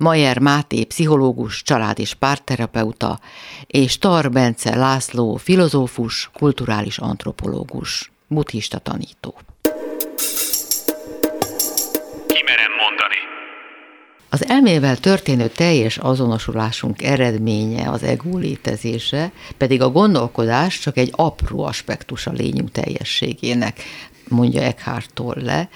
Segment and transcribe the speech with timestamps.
[0.00, 3.20] Majer Máté, pszichológus, család- és párterapeuta,
[3.66, 9.34] és Tar Bence László, filozófus, kulturális antropológus, buddhista tanító.
[12.26, 13.16] Kimerem mondani.
[14.30, 21.64] Az elmével történő teljes azonosulásunk eredménye az ego létezése, pedig a gondolkodás csak egy apró
[21.64, 23.82] aspektus a lényünk teljességének,
[24.30, 25.68] mondja Eckhart Tolle,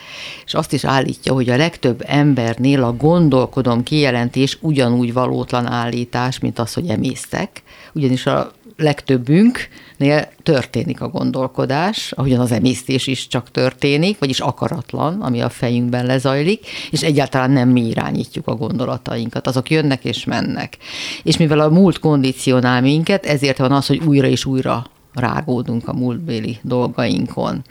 [0.44, 6.58] és azt is állítja, hogy a legtöbb embernél a gondolkodom kijelentés ugyanúgy valótlan állítás, mint
[6.58, 14.18] az, hogy emésztek, ugyanis a legtöbbünknél történik a gondolkodás, ahogyan az emésztés is csak történik,
[14.18, 20.04] vagyis akaratlan, ami a fejünkben lezajlik, és egyáltalán nem mi irányítjuk a gondolatainkat, azok jönnek
[20.04, 20.76] és mennek.
[21.22, 25.92] És mivel a múlt kondicionál minket, ezért van az, hogy újra és újra rágódunk a
[25.92, 27.64] múltbéli dolgainkon.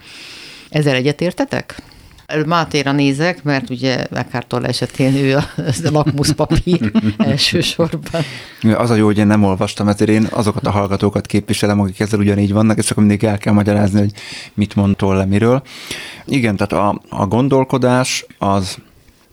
[0.73, 1.81] Ezzel egyetértetek?
[2.45, 8.21] Mátéra nézek, mert ugye Eckhart esetén ő a, a lakmuszpapír elsősorban.
[8.61, 12.19] Az a jó, hogy én nem olvastam, ezért én azokat a hallgatókat képviselem, akik ezzel
[12.19, 14.11] ugyanígy vannak, és akkor mindig el kell magyarázni, hogy
[14.53, 15.61] mit mond le miről.
[16.25, 18.78] Igen, tehát a, a gondolkodás az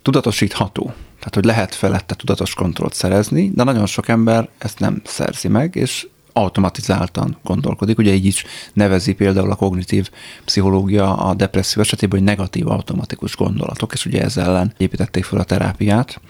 [0.03, 0.85] tudatosítható.
[1.19, 5.75] Tehát, hogy lehet felette tudatos kontrollt szerezni, de nagyon sok ember ezt nem szerzi meg,
[5.75, 7.99] és automatizáltan gondolkodik.
[7.99, 10.11] Ugye így is nevezi például a kognitív
[10.45, 15.45] pszichológia a depresszió esetében, hogy negatív automatikus gondolatok, és ugye ezzel ellen építették fel a
[15.45, 16.21] terápiát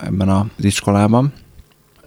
[0.00, 1.32] ebben az iskolában.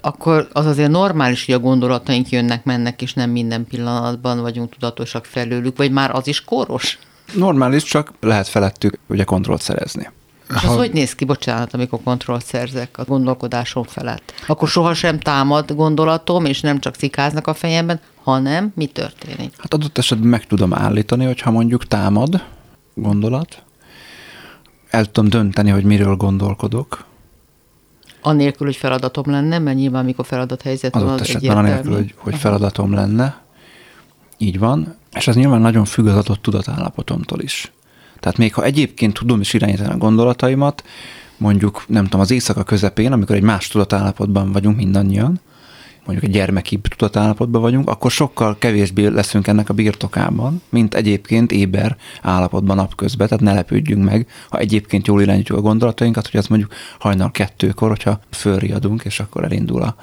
[0.01, 5.25] Akkor az azért normális, hogy a gondolataink jönnek, mennek, és nem minden pillanatban vagyunk tudatosak
[5.25, 6.99] felőlük, vagy már az is koros?
[7.33, 10.09] Normális, csak lehet felettük ugye kontrollt szerezni.
[10.49, 10.71] És ha...
[10.71, 14.33] az hogy néz ki, bocsánat, amikor kontrollt szerzek a gondolkodásom felett?
[14.47, 19.53] Akkor sohasem támad gondolatom, és nem csak cikáznak a fejemben, hanem mi történik?
[19.57, 22.43] Hát adott esetben meg tudom állítani, hogyha mondjuk támad
[22.93, 23.63] gondolat,
[24.89, 27.05] el tudom dönteni, hogy miről gondolkodok.
[28.21, 32.93] Anélkül, hogy feladatom lenne, mert nyilván mikor helyzet van, az esetben anélkül, hogy, hogy feladatom
[32.93, 33.43] lenne.
[34.37, 34.95] Így van.
[35.11, 37.71] És ez nyilván nagyon függ az adott tudatállapotomtól is.
[38.25, 40.83] Tehát még ha egyébként tudom is irányítani a gondolataimat,
[41.37, 45.39] mondjuk nem tudom, az éjszaka közepén, amikor egy más tudatállapotban vagyunk mindannyian,
[46.05, 51.97] mondjuk egy gyermeki tudatállapotban vagyunk, akkor sokkal kevésbé leszünk ennek a birtokában, mint egyébként éber
[52.21, 56.73] állapotban napközben, tehát ne lepődjünk meg, ha egyébként jól irányítjuk a gondolatainkat, hogy az mondjuk
[56.99, 59.95] hajnal kettőkor, hogyha fölriadunk, és akkor elindul a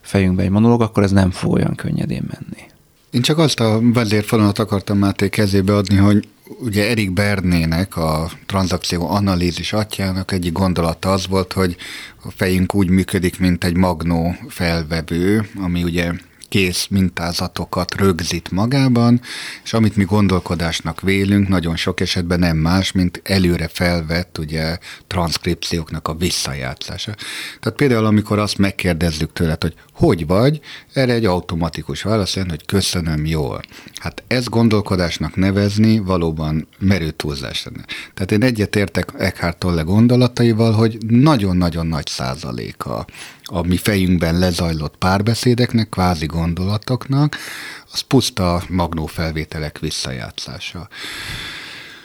[0.00, 2.70] fejünkbe egy monológ, akkor ez nem fog olyan könnyedén menni.
[3.10, 6.28] Én csak azt a vezérfonalat akartam Máté kezébe adni, hogy
[6.60, 11.76] ugye Erik Bernének, a tranzakció analízis atyának egyik gondolata az volt, hogy
[12.22, 16.12] a fejünk úgy működik, mint egy magnó felvevő, ami ugye
[16.48, 19.20] kész mintázatokat rögzít magában,
[19.64, 26.08] és amit mi gondolkodásnak vélünk, nagyon sok esetben nem más, mint előre felvett ugye transzkripcióknak
[26.08, 27.14] a visszajátszása.
[27.60, 30.60] Tehát például, amikor azt megkérdezzük tőled, hogy hogy vagy,
[30.92, 33.60] erre egy automatikus válasz jön, hogy köszönöm jól.
[33.94, 37.84] Hát ez gondolkodásnak nevezni valóban merő túlzás lenne.
[38.14, 43.06] Tehát én egyetértek Eckhart Tolle gondolataival, hogy nagyon-nagyon nagy százaléka
[43.44, 47.36] a mi fejünkben lezajlott párbeszédeknek, kvázi gondolatoknak,
[47.92, 50.88] az puszta magnófelvételek visszajátszása.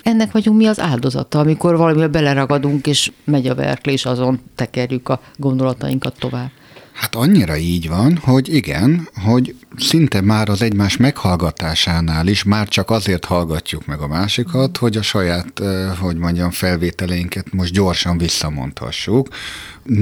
[0.03, 5.21] Ennek vagyunk mi az áldozata, amikor valamivel beleragadunk, és megy a verklés, azon tekerjük a
[5.36, 6.51] gondolatainkat tovább.
[6.95, 12.89] Hát annyira így van, hogy igen, hogy szinte már az egymás meghallgatásánál is már csak
[12.89, 15.62] azért hallgatjuk meg a másikat, hogy a saját,
[16.00, 19.27] hogy mondjam, felvételeinket most gyorsan visszamondhassuk.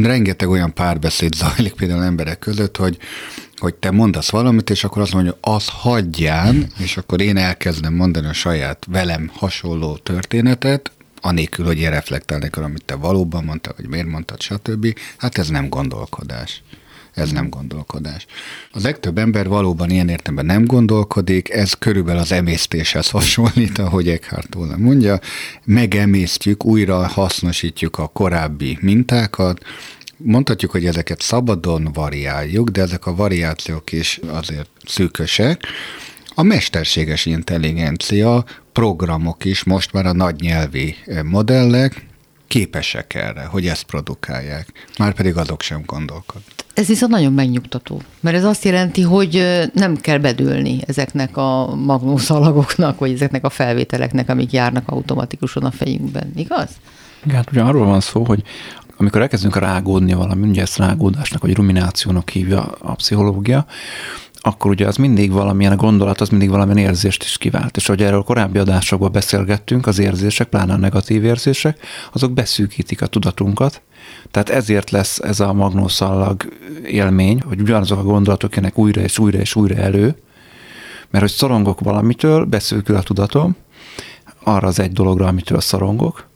[0.02, 2.98] Rengeteg olyan párbeszéd zajlik például emberek között, hogy
[3.58, 8.28] hogy te mondasz valamit, és akkor azt mondja, az hagyján, és akkor én elkezdem mondani
[8.28, 10.92] a saját velem hasonló történetet,
[11.22, 14.98] anélkül, hogy én reflektálnék arra, amit te valóban mondtál, vagy miért mondtad, stb.
[15.18, 16.64] Hát ez nem gondolkodás.
[17.14, 18.26] Ez nem gondolkodás.
[18.72, 24.50] A legtöbb ember valóban ilyen értelemben nem gondolkodik, ez körülbelül az emésztéshez hasonlít, ahogy Eckhart
[24.50, 25.20] Tolle mondja,
[25.64, 29.66] megemésztjük, újra hasznosítjuk a korábbi mintákat,
[30.18, 35.64] Mondhatjuk, hogy ezeket szabadon variáljuk, de ezek a variációk is azért szűkösek.
[36.36, 42.06] A mesterséges intelligencia programok is, most már a nagy nyelvi modellek
[42.54, 44.88] képesek erre, hogy ezt produkálják.
[44.98, 46.54] Már pedig azok sem gondolkodnak.
[46.74, 53.00] Ez viszont nagyon megnyugtató, mert ez azt jelenti, hogy nem kell bedülni ezeknek a magnószalagoknak,
[53.00, 56.70] vagy ezeknek a felvételeknek, amik járnak automatikusan a fejünkben, igaz?
[57.24, 58.44] Igen, hát ugye arról van szó, hogy
[58.98, 63.66] amikor elkezdünk rágódni valami, ugye ezt rágódásnak vagy ruminációnak hívja a pszichológia,
[64.46, 67.78] akkor ugye az mindig valamilyen a gondolat, az mindig valamilyen érzést is kivált.
[67.78, 71.80] És ahogy erről korábbi adásokban beszélgettünk, az érzések, pláne a negatív érzések,
[72.14, 73.82] azok beszűkítik a tudatunkat,
[74.32, 76.44] tehát ezért lesz ez a magnószallag
[76.86, 80.16] élmény, hogy ugyanazok a gondolatok jönnek újra és újra és újra elő,
[81.10, 83.56] mert hogy szorongok valamitől, beszűkül a tudatom,
[84.44, 86.28] arra az egy dologra, amitől szorongok,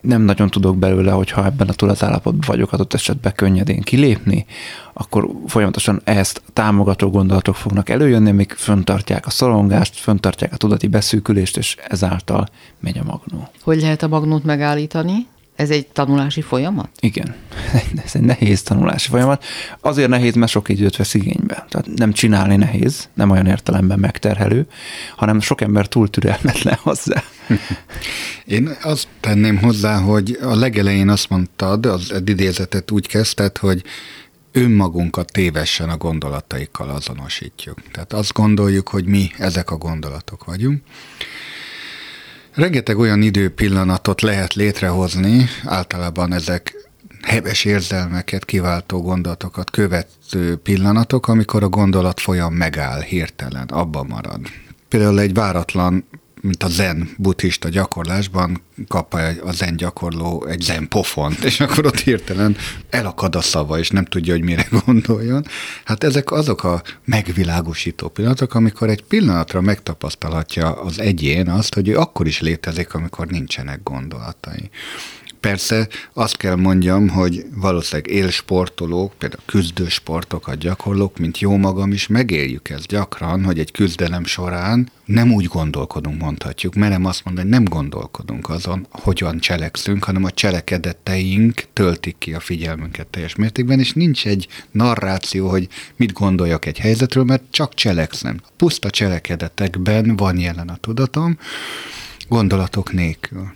[0.00, 4.46] nem nagyon tudok belőle, hogyha ebben a tudatállapotban vagyok adott esetben könnyedén kilépni,
[4.92, 11.56] akkor folyamatosan ezt támogató gondolatok fognak előjönni, amik föntartják a szorongást, föntartják a tudati beszűkülést,
[11.56, 12.48] és ezáltal
[12.80, 13.48] megy a magnó.
[13.62, 15.26] Hogy lehet a magnót megállítani?
[15.60, 16.88] Ez egy tanulási folyamat?
[17.00, 17.34] Igen,
[18.04, 19.44] ez egy nehéz tanulási folyamat.
[19.80, 21.66] Azért nehéz, mert sok időt vesz igénybe.
[21.68, 24.66] Tehát nem csinálni nehéz, nem olyan értelemben megterhelő,
[25.16, 27.22] hanem sok ember túl türelmetlen hozzá.
[28.44, 33.82] Én azt tenném hozzá, hogy a legelején azt mondtad, az idézetet úgy kezdted, hogy
[34.52, 37.82] önmagunkat tévesen a gondolataikkal azonosítjuk.
[37.92, 40.82] Tehát azt gondoljuk, hogy mi ezek a gondolatok vagyunk.
[42.54, 46.74] Rengeteg olyan időpillanatot lehet létrehozni, általában ezek
[47.22, 54.40] heves érzelmeket, kiváltó gondolatokat követő pillanatok, amikor a gondolat folyam megáll hirtelen, abba marad.
[54.88, 56.04] Például egy váratlan
[56.40, 59.14] mint a zen buddhista gyakorlásban kap
[59.44, 62.56] a zen gyakorló egy zen pofont, és akkor ott hirtelen
[62.90, 65.44] elakad a szava, és nem tudja, hogy mire gondoljon.
[65.84, 71.96] Hát ezek azok a megvilágosító pillanatok, amikor egy pillanatra megtapasztalhatja az egyén azt, hogy ő
[71.96, 74.70] akkor is létezik, amikor nincsenek gondolatai.
[75.40, 82.68] Persze azt kell mondjam, hogy valószínűleg élsportolók, például küzdősportokat gyakorlók, mint jó magam is, megéljük
[82.68, 86.74] ezt gyakran, hogy egy küzdelem során nem úgy gondolkodunk, mondhatjuk.
[86.74, 93.06] Merem azt mondani, nem gondolkodunk azon, hogyan cselekszünk, hanem a cselekedeteink töltik ki a figyelmünket
[93.06, 98.40] teljes mértékben, és nincs egy narráció, hogy mit gondoljak egy helyzetről, mert csak cselekszem.
[98.56, 101.38] Puszta cselekedetekben van jelen a tudatom,
[102.28, 103.52] gondolatok nélkül.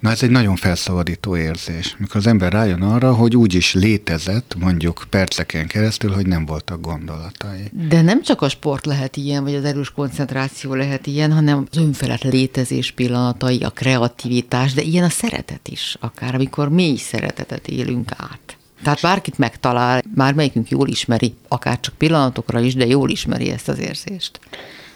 [0.00, 4.54] Na ez egy nagyon felszabadító érzés, mikor az ember rájön arra, hogy úgy is létezett,
[4.58, 7.70] mondjuk perceken keresztül, hogy nem voltak gondolatai.
[7.88, 11.78] De nem csak a sport lehet ilyen, vagy az erős koncentráció lehet ilyen, hanem az
[11.78, 18.10] önfelett létezés pillanatai, a kreativitás, de ilyen a szeretet is, akár amikor mély szeretetet élünk
[18.16, 18.56] át.
[18.82, 23.68] Tehát bárkit megtalál, már melyikünk jól ismeri, akár csak pillanatokra is, de jól ismeri ezt
[23.68, 24.40] az érzést.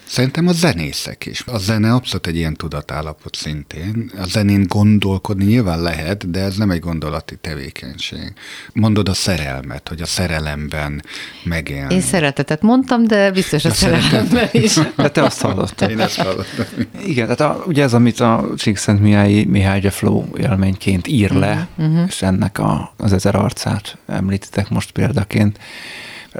[0.09, 1.43] Szerintem a zenészek is.
[1.45, 4.11] A zene abszolút egy ilyen tudatállapot szintén.
[4.17, 8.33] A zenén gondolkodni nyilván lehet, de ez nem egy gondolati tevékenység.
[8.73, 11.03] Mondod a szerelmet, hogy a szerelemben
[11.43, 11.93] megélni.
[11.93, 14.79] Én szeretetet mondtam, de biztos a, a szerelemben is.
[14.95, 15.89] De te azt hallottad.
[15.89, 16.65] Én ezt hallottam.
[17.05, 22.03] Igen, tehát a, ugye ez, amit a Csíkszentmiályi Mihály de Flow élményként ír le, uh-huh.
[22.07, 25.59] és ennek a, az ezer arcát említitek most példaként,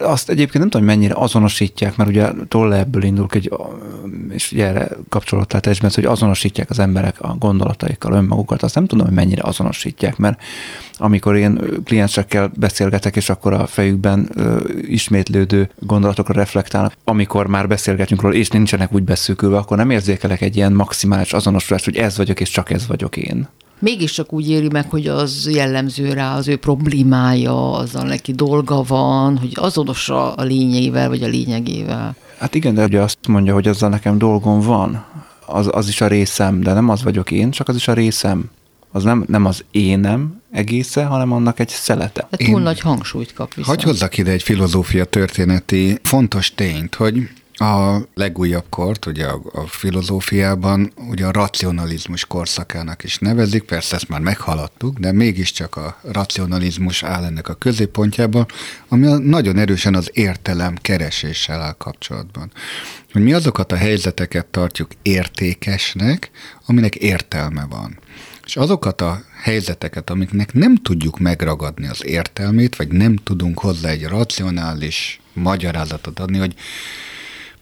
[0.02, 3.52] azt egyébként nem tudom, hogy mennyire azonosítják, mert ugye Tolle ebből indul, hogy,
[4.30, 9.06] és ugye erre kapcsolattál testben, hogy azonosítják az emberek a gondolataikkal önmagukat, azt nem tudom,
[9.06, 10.42] hogy mennyire azonosítják, mert
[10.98, 14.30] amikor én kliensekkel beszélgetek, és akkor a fejükben
[14.82, 20.56] ismétlődő gondolatokra reflektálnak, amikor már beszélgetünk róla, és nincsenek úgy beszűkülve, akkor nem érzékelek egy
[20.56, 23.48] ilyen maximális azonosulást, hogy ez vagyok, és csak ez vagyok én
[23.80, 29.38] mégiscsak úgy éli meg, hogy az jellemző rá, az ő problémája, azzal neki dolga van,
[29.38, 32.16] hogy azonos a lényeivel, vagy a lényegével.
[32.38, 35.06] Hát igen, de ugye azt mondja, hogy azzal nekem dolgom van,
[35.46, 38.50] az, az is a részem, de nem az vagyok én, csak az is a részem.
[38.92, 42.28] Az nem, nem az énem egészen, hanem annak egy szelete.
[42.30, 43.76] De túl én nagy hangsúlyt kap viszont.
[43.82, 49.68] Hogy hozzak ide egy filozófia történeti fontos tényt, hogy a legújabb kort, ugye a, a
[49.68, 57.04] filozófiában, ugye a racionalizmus korszakának is nevezik, persze ezt már meghaladtuk, de mégiscsak a racionalizmus
[57.04, 58.46] áll ennek a középpontjában,
[58.88, 62.52] ami nagyon erősen az értelem kereséssel áll kapcsolatban.
[63.12, 66.32] Hogy mi azokat a helyzeteket tartjuk értékesnek,
[66.66, 68.00] aminek értelme van.
[68.46, 74.06] És azokat a helyzeteket, amiknek nem tudjuk megragadni az értelmét, vagy nem tudunk hozzá egy
[74.06, 76.56] racionális magyarázatot adni, hogy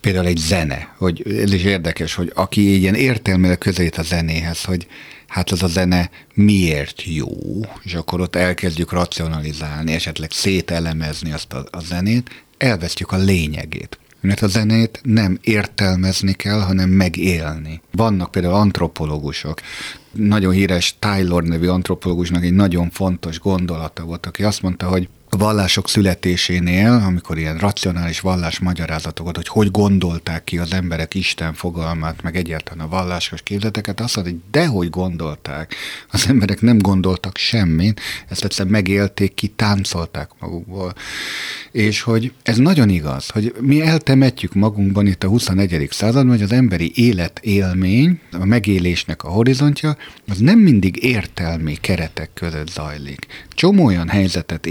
[0.01, 4.87] például egy zene, hogy ez is érdekes, hogy aki ilyen értelmileg közelít a zenéhez, hogy
[5.27, 7.29] hát az a zene miért jó,
[7.83, 13.99] és akkor ott elkezdjük racionalizálni, esetleg szételemezni azt a, a zenét, elvesztjük a lényegét.
[14.21, 17.81] Mert a zenét nem értelmezni kell, hanem megélni.
[17.91, 19.61] Vannak például antropológusok,
[20.11, 25.89] nagyon híres Taylor nevű antropológusnak egy nagyon fontos gondolata volt, aki azt mondta, hogy vallások
[25.89, 32.35] születésénél, amikor ilyen racionális vallás magyarázatokat, hogy hogy gondolták ki az emberek Isten fogalmát, meg
[32.35, 35.75] egyáltalán a vallásos képzeteket, azt mondta, hogy dehogy gondolták.
[36.11, 40.93] Az emberek nem gondoltak semmit, ezt egyszer megélték ki, táncolták magukból.
[41.71, 45.87] És hogy ez nagyon igaz, hogy mi eltemetjük magunkban itt a 21.
[45.91, 52.69] században, hogy az emberi életélmény, a megélésnek a horizontja, az nem mindig értelmi keretek között
[52.69, 53.25] zajlik.
[53.49, 54.65] Csomó olyan helyzetet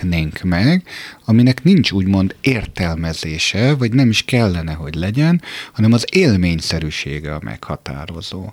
[0.00, 0.82] élhetnénk meg,
[1.24, 5.42] aminek nincs úgymond értelmezése, vagy nem is kellene, hogy legyen,
[5.72, 8.52] hanem az élményszerűsége a meghatározó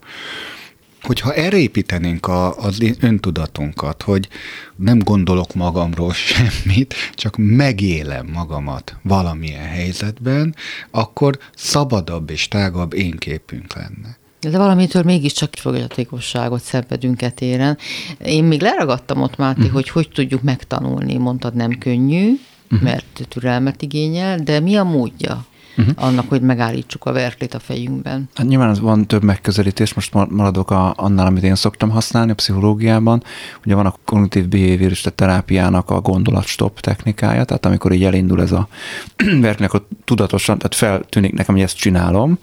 [1.02, 4.28] hogyha erre építenénk a, az öntudatunkat, hogy
[4.76, 10.56] nem gondolok magamról semmit, csak megélem magamat valamilyen helyzetben,
[10.92, 14.18] akkor szabadabb és tágabb énképünk lenne.
[14.50, 17.78] De valamitől mégiscsak fogyatékosságot szenvedünk etéren.
[18.26, 19.74] Én még leragadtam ott, Máté, uh-huh.
[19.74, 21.18] hogy hogy tudjuk megtanulni.
[21.18, 22.82] Mondtad, nem könnyű, uh-huh.
[22.82, 25.46] mert türelmet igényel, de mi a módja?
[25.78, 26.06] uh-huh.
[26.06, 28.30] annak, hogy megállítsuk a verklét a fejünkben.
[28.34, 33.24] Hát nyilván van több megközelítés, most maradok a, annál, amit én szoktam használni a pszichológiában.
[33.66, 38.68] Ugye van a kognitív behaviorista terápiának a gondolatstop technikája, tehát amikor így elindul ez a
[39.42, 42.40] verknek a tudatosan, tehát feltűnik nekem, hogy ezt csinálom,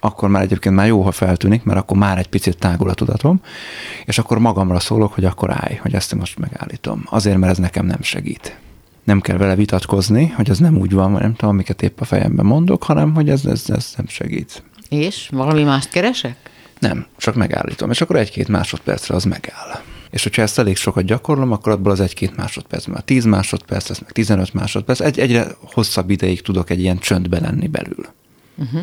[0.00, 3.40] akkor már egyébként már jó, ha feltűnik, mert akkor már egy picit tágul a tudatom,
[4.04, 7.02] és akkor magamra szólok, hogy akkor állj, hogy ezt most megállítom.
[7.04, 8.56] Azért, mert ez nekem nem segít.
[9.04, 12.46] Nem kell vele vitatkozni, hogy ez nem úgy van, nem tudom, amiket épp a fejemben
[12.46, 14.62] mondok, hanem hogy ez, ez, ez nem segít.
[14.88, 16.36] És valami mást keresek?
[16.78, 19.80] Nem, csak megállítom, és akkor egy-két másodpercre az megáll.
[20.10, 23.98] És hogyha ezt elég sokat gyakorlom, akkor abból az egy-két másodperc, már 10 másodperc lesz,
[23.98, 28.06] meg 15 másodperc, egy, egyre hosszabb ideig tudok egy ilyen csöndben lenni belül.
[28.56, 28.82] Uh-huh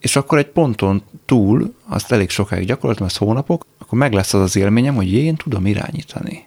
[0.00, 4.40] és akkor egy ponton túl, azt elég sokáig gyakoroltam, ez hónapok, akkor meg lesz az
[4.40, 6.46] az élményem, hogy én tudom irányítani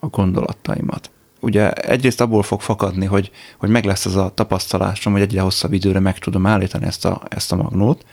[0.00, 1.10] a gondolataimat.
[1.40, 5.72] Ugye egyrészt abból fog fakadni, hogy, hogy meg lesz az a tapasztalásom, hogy egyre hosszabb
[5.72, 8.04] időre meg tudom állítani ezt a, ezt a magnót,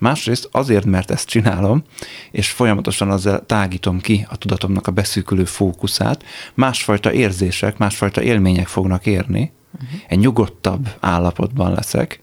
[0.00, 1.82] Másrészt azért, mert ezt csinálom,
[2.30, 6.24] és folyamatosan azzal tágítom ki a tudatomnak a beszűkülő fókuszát,
[6.54, 10.00] másfajta érzések, másfajta élmények fognak érni, uh-huh.
[10.08, 12.20] egy nyugodtabb állapotban leszek,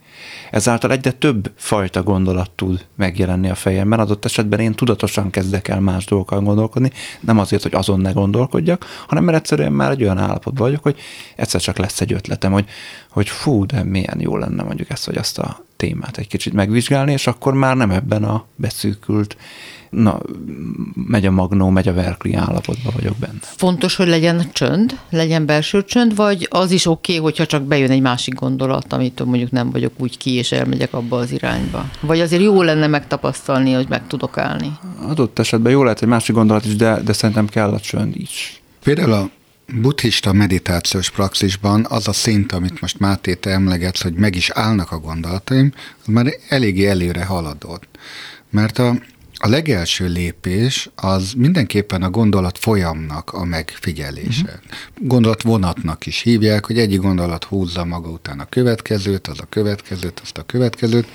[0.51, 5.79] Ezáltal egyre több fajta gondolat tud megjelenni a fejemben, adott esetben én tudatosan kezdek el
[5.79, 10.17] más dolgokkal gondolkodni, nem azért, hogy azon ne gondolkodjak, hanem mert egyszerűen már egy olyan
[10.17, 10.99] állapotban vagyok, hogy
[11.35, 12.65] egyszer csak lesz egy ötletem, hogy,
[13.11, 17.11] hogy fú, de milyen jó lenne mondjuk ezt vagy azt a témát egy kicsit megvizsgálni,
[17.11, 19.37] és akkor már nem ebben a beszűkült
[19.91, 20.19] na,
[21.07, 23.39] megy a magnó, megy a verkli állapotban vagyok benne.
[23.41, 27.91] Fontos, hogy legyen csönd, legyen belső csönd, vagy az is oké, okay, hogyha csak bejön
[27.91, 31.89] egy másik gondolat, amit mondjuk nem vagyok úgy ki, és elmegyek abba az irányba.
[31.99, 34.71] Vagy azért jó lenne megtapasztalni, hogy meg tudok állni.
[35.07, 38.61] Adott esetben jó lehet egy másik gondolat is, de, de szerintem kell a csönd is.
[38.83, 39.29] Például a
[39.73, 44.91] buddhista meditációs praxisban az a szint, amit most Máté te emlegetsz, hogy meg is állnak
[44.91, 47.87] a gondolataim, az már eléggé előre haladott.
[48.49, 48.95] Mert a
[49.43, 54.43] a legelső lépés az mindenképpen a gondolat folyamnak a megfigyelése.
[54.43, 55.07] Uh-huh.
[55.07, 60.19] Gondolat vonatnak is hívják, hogy egyik gondolat húzza maga után a következőt, az a következőt,
[60.19, 61.07] azt a következőt.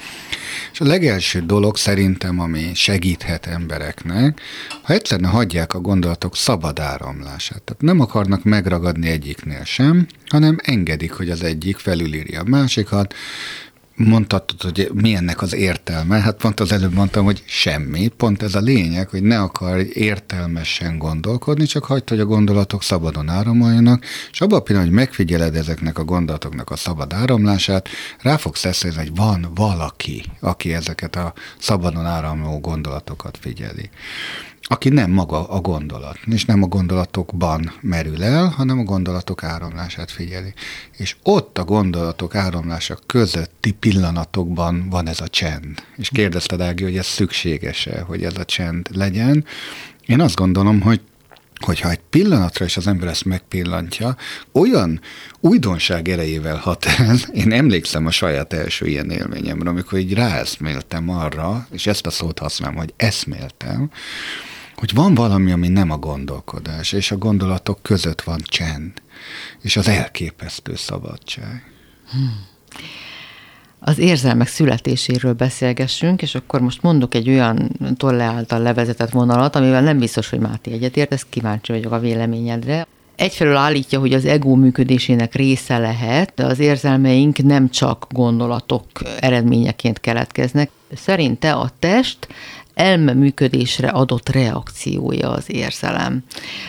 [0.72, 4.40] És a legelső dolog szerintem, ami segíthet embereknek,
[4.82, 7.62] ha egyszerűen hagyják a gondolatok szabad áramlását.
[7.62, 13.14] Tehát nem akarnak megragadni egyiknél sem, hanem engedik, hogy az egyik felülírja a másikat,
[13.96, 16.20] mondhatod, hogy mi ennek az értelme.
[16.20, 18.08] Hát pont az előbb mondtam, hogy semmi.
[18.08, 23.28] Pont ez a lényeg, hogy ne akarj értelmesen gondolkodni, csak hagyd, hogy a gondolatok szabadon
[23.28, 27.88] áramoljanak, és abban a pillanatban, hogy megfigyeled ezeknek a gondolatoknak a szabad áramlását,
[28.22, 33.90] rá fogsz eszélni, hogy van valaki, aki ezeket a szabadon áramló gondolatokat figyeli
[34.68, 40.10] aki nem maga a gondolat, és nem a gondolatokban merül el, hanem a gondolatok áramlását
[40.10, 40.54] figyeli.
[40.96, 45.84] És ott a gondolatok áramlása közötti pillanatokban van ez a csend.
[45.96, 49.44] És kérdezted, Ági, hogy ez szükséges-e, hogy ez a csend legyen.
[50.06, 51.00] Én azt gondolom, hogy
[51.60, 54.16] hogyha egy pillanatra is az ember ezt megpillantja,
[54.52, 55.00] olyan
[55.40, 61.66] újdonság erejével hat el, én emlékszem a saját első ilyen élményemre, amikor így ráeszméltem arra,
[61.70, 63.90] és ezt a szót használom, hogy eszméltem,
[64.76, 68.92] hogy van valami, ami nem a gondolkodás, és a gondolatok között van csend,
[69.60, 71.72] és az elképesztő szabadság.
[72.10, 72.46] Hmm.
[73.78, 79.82] Az érzelmek születéséről beszélgessünk, és akkor most mondok egy olyan tolle által levezetett vonalat, amivel
[79.82, 82.86] nem biztos, hogy Máté egyetért, ezt kíváncsi vagyok a véleményedre.
[83.16, 88.86] Egyfelől állítja, hogy az ego működésének része lehet, de az érzelmeink nem csak gondolatok
[89.20, 90.70] eredményeként keletkeznek.
[90.94, 92.28] Szerinte a test
[92.76, 96.24] elme működésre adott reakciója az érzelem.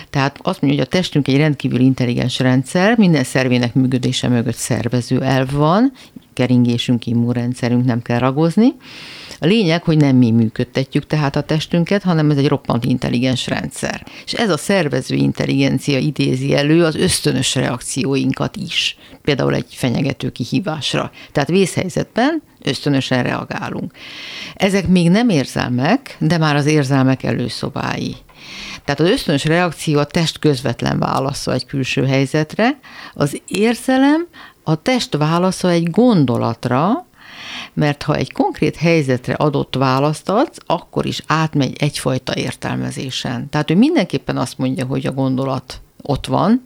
[0.09, 5.21] Tehát azt mondja, hogy a testünk egy rendkívül intelligens rendszer, minden szervének működése mögött szervező
[5.21, 5.91] elv van,
[6.37, 8.67] keringésünk, immunrendszerünk nem kell ragozni.
[9.39, 14.05] A lényeg, hogy nem mi működtetjük tehát a testünket, hanem ez egy roppant intelligens rendszer.
[14.25, 18.97] És ez a szervező intelligencia idézi elő az ösztönös reakcióinkat is.
[19.21, 21.11] Például egy fenyegető kihívásra.
[21.31, 23.91] Tehát vészhelyzetben ösztönösen reagálunk.
[24.55, 28.15] Ezek még nem érzelmek, de már az érzelmek előszobái.
[28.83, 32.79] Tehát az ösztönös reakció a test közvetlen válasza egy külső helyzetre,
[33.13, 34.27] az érzelem
[34.69, 37.05] a test válasza egy gondolatra,
[37.73, 43.49] mert ha egy konkrét helyzetre adott választ adsz, akkor is átmegy egyfajta értelmezésen.
[43.49, 46.63] Tehát ő mindenképpen azt mondja, hogy a gondolat ott van,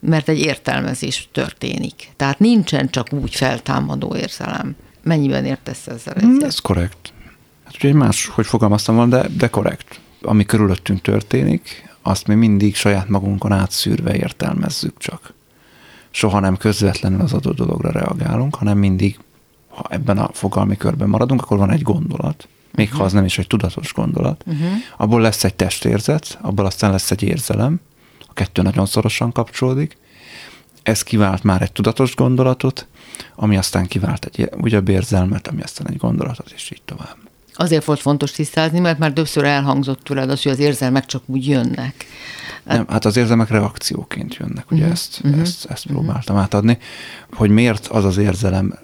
[0.00, 2.08] mert egy értelmezés történik.
[2.16, 4.76] Tehát nincsen csak úgy feltámadó érzelem.
[5.02, 6.16] Mennyiben értesz ezzel?
[6.24, 7.12] Mm, ez korrekt.
[7.64, 10.00] Hát ugye más, hogy fogalmaztam volna, de, de korrekt.
[10.22, 15.38] Ami körülöttünk történik, azt mi mindig saját magunkon átszűrve értelmezzük csak.
[16.10, 19.18] Soha nem közvetlenül az adott dologra reagálunk, hanem mindig,
[19.68, 23.00] ha ebben a fogalmi körben maradunk, akkor van egy gondolat, még uh-huh.
[23.00, 24.68] ha az nem is egy tudatos gondolat, uh-huh.
[24.96, 27.80] abból lesz egy testérzet, abból aztán lesz egy érzelem,
[28.28, 29.98] a kettő nagyon szorosan kapcsolódik,
[30.82, 32.86] ez kivált már egy tudatos gondolatot,
[33.34, 37.16] ami aztán kivált egy újabb érzelmet, ami aztán egy gondolatot, és így tovább.
[37.54, 41.46] Azért volt fontos tisztázni, mert már többször elhangzott tőled az, hogy az érzelmek csak úgy
[41.46, 42.06] jönnek.
[42.64, 44.92] Nem, hát az érzelmek reakcióként jönnek, ugye uh-huh.
[44.92, 45.40] ezt, uh-huh.
[45.40, 46.02] ezt, ezt uh-huh.
[46.02, 46.78] próbáltam átadni,
[47.32, 48.78] hogy miért az az érzelem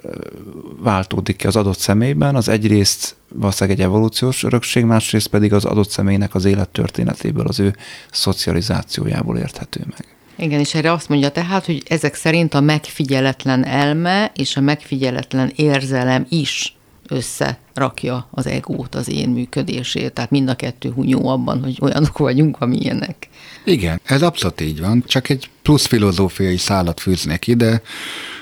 [0.79, 5.91] váltódik ki az adott személyben, az egyrészt valószínűleg egy evolúciós örökség, másrészt pedig az adott
[5.91, 7.77] személynek az élettörténetéből, az ő
[8.11, 10.17] szocializációjából érthető meg.
[10.39, 15.53] Igen, és erre azt mondja tehát, hogy ezek szerint a megfigyeletlen elme és a megfigyeletlen
[15.55, 16.77] érzelem is
[17.09, 20.13] összerakja az egót, az én működését.
[20.13, 23.29] Tehát mind a kettő hunyó abban, hogy olyanok vagyunk, amilyenek.
[23.69, 25.05] Igen, ez abszolút így van.
[25.07, 27.83] Csak egy plusz filozófiai szállat fűznek ide,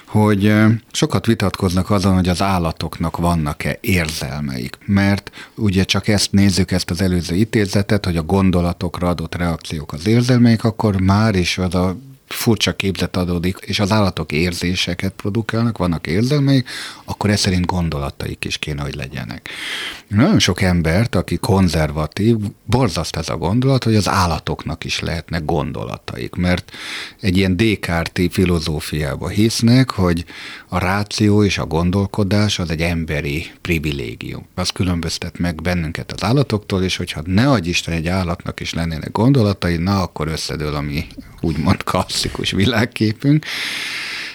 [0.07, 0.55] hogy
[0.93, 4.79] sokat vitatkoznak azon, hogy az állatoknak vannak-e érzelmeik.
[4.87, 10.07] Mert ugye csak ezt nézzük, ezt az előző ítézetet, hogy a gondolatokra adott reakciók az
[10.07, 11.97] érzelmeik, akkor már is az a
[12.29, 16.69] furcsa képzet adódik, és az állatok érzéseket produkálnak, vannak érzelmeik,
[17.05, 19.49] akkor ez szerint gondolataik is kéne, hogy legyenek.
[20.09, 26.35] Nagyon sok embert, aki konzervatív, borzaszt ez a gondolat, hogy az állatoknak is lehetnek gondolataik,
[26.35, 26.73] mert
[27.21, 30.25] egy ilyen Descartes filozófiába hisznek, hogy
[30.69, 34.47] a ráció és a gondolkodás az egy emberi privilégium.
[34.55, 39.13] Az különböztet meg bennünket az állatoktól, és hogyha ne adj Isten egy állatnak is lennének
[39.13, 41.07] gondolatai, na akkor összedől, ami
[41.41, 41.83] úgymond
[42.15, 43.45] klasszikus világképünk.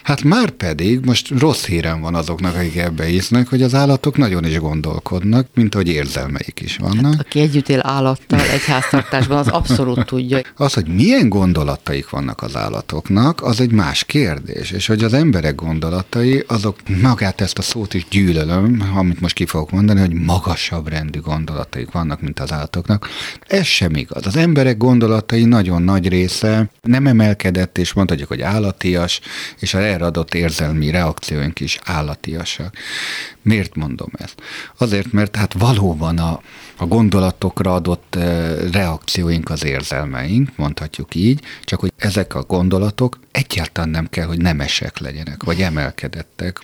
[0.10, 4.46] Hát már pedig most rossz hírem van azoknak, akik ebbe hisznek, hogy az állatok nagyon
[4.46, 7.14] is gondolkodnak, mint hogy érzelmeik is vannak.
[7.14, 10.40] Hát, aki együtt él állattal egy háztartásban, az abszolút tudja.
[10.56, 14.72] Az, hogy milyen gondolataik vannak az állatoknak, az egy más kérdés.
[14.72, 19.46] És hogy az emberek gondolatai, azok magát ezt a szót is gyűlölöm, amit most ki
[19.46, 23.10] fogok mondani, hogy magasabb rendű gondolataik vannak, mint az állatoknak.
[23.48, 24.26] Ez sem igaz.
[24.26, 29.20] Az emberek gondolatai nagyon nagy része nem emelkedett, és mondhatjuk, hogy állatias,
[29.60, 32.76] és a erre adott érzelmi reakcióink is állatiasak.
[33.42, 34.42] Miért mondom ezt?
[34.78, 36.42] Azért, mert hát valóban a,
[36.78, 43.90] a gondolatokra adott eh, reakcióink az érzelmeink, mondhatjuk így, csak hogy ezek a gondolatok egyáltalán
[43.90, 46.60] nem kell, hogy nemesek legyenek, vagy emelkedettek.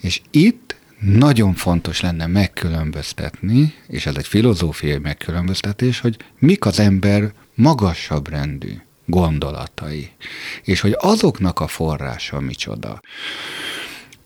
[0.00, 7.32] És itt nagyon fontos lenne megkülönböztetni, és ez egy filozófiai megkülönböztetés, hogy mik az ember
[7.54, 8.74] magasabb rendű
[9.06, 10.10] gondolatai,
[10.62, 13.00] és hogy azoknak a forrása micsoda.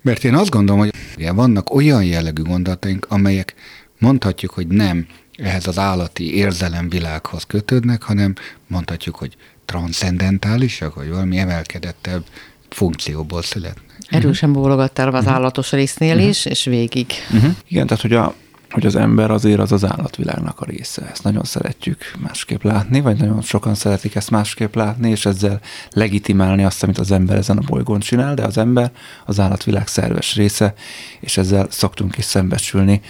[0.03, 0.93] Mert én azt gondolom, hogy
[1.35, 3.55] vannak olyan jellegű gondolataink, amelyek
[3.99, 8.35] mondhatjuk, hogy nem ehhez az állati érzelemvilághoz kötődnek, hanem
[8.67, 12.25] mondhatjuk, hogy transzcendentálisak, vagy valami emelkedettebb
[12.69, 13.85] funkcióból születnek.
[14.09, 15.33] Erősen bólogattál az mhm.
[15.33, 16.29] állatos résznél uh-huh.
[16.29, 17.07] is, és végig.
[17.35, 17.55] Uh-huh.
[17.69, 18.35] Igen, tehát hogy a,
[18.71, 21.09] hogy az ember azért az az állatvilágnak a része.
[21.11, 26.65] Ezt nagyon szeretjük másképp látni, vagy nagyon sokan szeretik ezt másképp látni, és ezzel legitimálni
[26.65, 28.93] azt, amit az ember ezen a bolygón csinál, de az ember
[29.25, 30.75] az állatvilág szerves része,
[31.21, 33.01] és ezzel szoktunk is szembesülni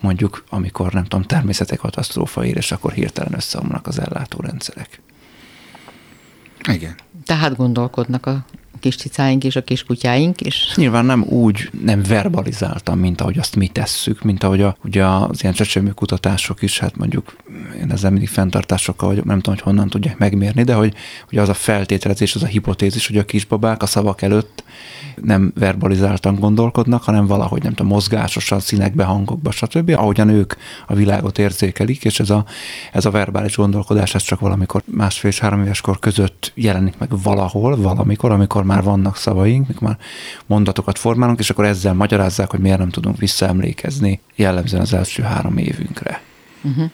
[0.00, 5.00] mondjuk amikor nem tudom, természeti katasztrófa ér, és akkor hirtelen összeomlanak az ellátórendszerek.
[6.68, 6.94] Igen.
[7.24, 8.44] Tehát gondolkodnak a
[8.80, 10.72] kis cicáink és a kis kutyáink is.
[10.76, 15.42] Nyilván nem úgy, nem verbalizáltam, mint ahogy azt mi tesszük, mint ahogy a, ugye az
[15.42, 17.36] ilyen csecsemő kutatások is, hát mondjuk
[17.80, 20.94] én ezzel mindig fenntartásokkal vagy nem tudom, hogy honnan tudják megmérni, de hogy,
[21.28, 24.64] hogy az a feltételezés, az a hipotézis, hogy a kisbabák a szavak előtt
[25.22, 29.90] nem verbalizáltan gondolkodnak, hanem valahogy nem tudom, mozgásosan, színekbe, hangokba, stb.
[29.90, 30.54] Ahogyan ők
[30.86, 32.44] a világot érzékelik, és ez a,
[32.92, 37.76] ez a verbális gondolkodás, ez csak valamikor másfél és három éveskor között jelenik meg valahol,
[37.76, 39.98] valamikor, amikor már vannak szavaink, mikor már
[40.46, 45.56] mondatokat formálunk, és akkor ezzel magyarázzák, hogy miért nem tudunk visszaemlékezni jellemzően az első három
[45.56, 46.22] évünkre.
[46.62, 46.90] Uh-huh.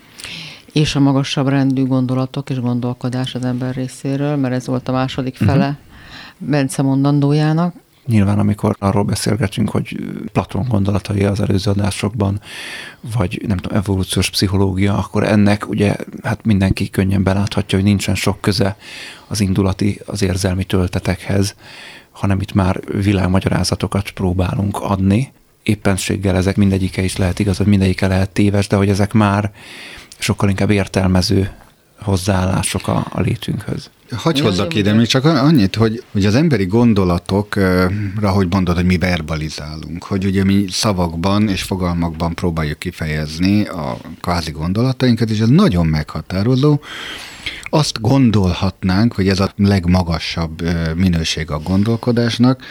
[0.73, 5.37] És a magasabb rendű gondolatok és gondolkodás az ember részéről, mert ez volt a második
[5.37, 5.77] fele uh-huh.
[6.39, 7.75] Bence mondandójának.
[8.11, 9.97] Nyilván, amikor arról beszélgetünk, hogy
[10.33, 12.41] Platon gondolatai az előző adásokban,
[13.15, 18.41] vagy nem tudom, evolúciós pszichológia, akkor ennek ugye hát mindenki könnyen beláthatja, hogy nincsen sok
[18.41, 18.77] köze
[19.27, 21.55] az indulati, az érzelmi töltetekhez,
[22.11, 25.33] hanem itt már világmagyarázatokat próbálunk adni.
[25.63, 29.53] Éppenséggel ezek mindegyike is lehet igaz, hogy mindegyike lehet téves, de hogy ezek már
[30.19, 31.51] sokkal inkább értelmező
[32.01, 33.91] hozzáállások a, a létünkhöz.
[34.17, 38.99] Hogy hozzak ide még csak annyit, hogy, hogy az emberi gondolatokra, hogy mondod, hogy mi
[38.99, 45.87] verbalizálunk, hogy ugye mi szavakban és fogalmakban próbáljuk kifejezni a kvázi gondolatainkat, és ez nagyon
[45.87, 46.81] meghatározó.
[47.65, 50.63] Azt gondolhatnánk, hogy ez a legmagasabb
[50.97, 52.63] minőség a gondolkodásnak,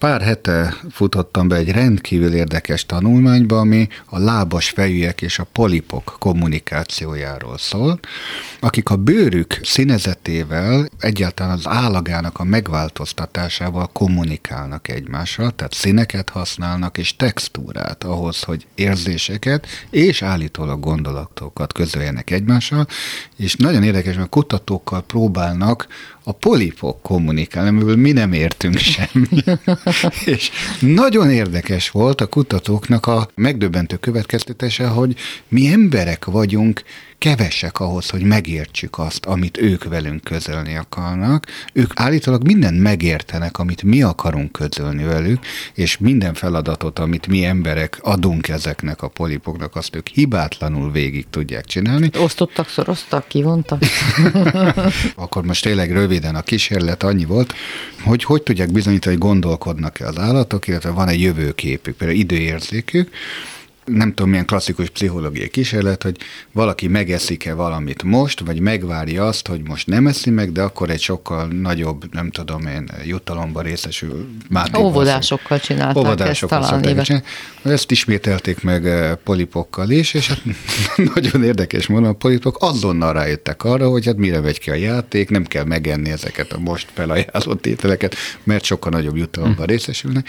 [0.00, 6.16] Pár hete futottam be egy rendkívül érdekes tanulmányba, ami a lábas fejűek és a polipok
[6.18, 8.00] kommunikációjáról szól,
[8.60, 17.16] akik a bőrük színezetével, egyáltalán az állagának a megváltoztatásával kommunikálnak egymással, tehát színeket használnak és
[17.16, 22.86] textúrát ahhoz, hogy érzéseket és állítólag gondolatokat közöljenek egymással,
[23.36, 25.86] és nagyon érdekes, mert kutatókkal próbálnak
[26.30, 29.42] a polipok kommunikálni, amiből mi nem értünk semmi.
[30.24, 35.16] és nagyon érdekes volt a kutatóknak a megdöbbentő következtetése, hogy
[35.48, 36.82] mi emberek vagyunk
[37.20, 41.46] kevesek ahhoz, hogy megértsük azt, amit ők velünk közölni akarnak.
[41.72, 47.98] Ők állítólag mindent megértenek, amit mi akarunk közölni velük, és minden feladatot, amit mi emberek
[48.02, 52.10] adunk ezeknek a polipoknak, azt ők hibátlanul végig tudják csinálni.
[52.18, 53.82] Osztottak, szoroztak, kivontak?
[55.14, 57.54] Akkor most tényleg röviden a kísérlet annyi volt,
[58.04, 63.10] hogy hogy tudják bizonyítani, hogy gondolkodnak-e az állatok, illetve van egy jövőképük, például időérzékük,
[63.90, 66.16] nem tudom, milyen klasszikus pszichológiai kísérlet, hogy
[66.52, 71.00] valaki megeszik-e valamit most, vagy megvárja azt, hogy most nem eszi meg, de akkor egy
[71.00, 74.28] sokkal nagyobb, nem tudom én, jutalomba részesül.
[74.78, 77.22] Óvodásokkal csinálták Óvodásokkal ezt talán éve.
[77.62, 80.42] Ezt ismételték meg eh, polipokkal is, és hát
[81.14, 85.30] nagyon érdekes mondom, a polipok azonnal rájöttek arra, hogy hát mire vegy ki a játék,
[85.30, 89.70] nem kell megenni ezeket a most felajánlott ételeket, mert sokkal nagyobb jutalomban hm.
[89.70, 90.28] részesülnek.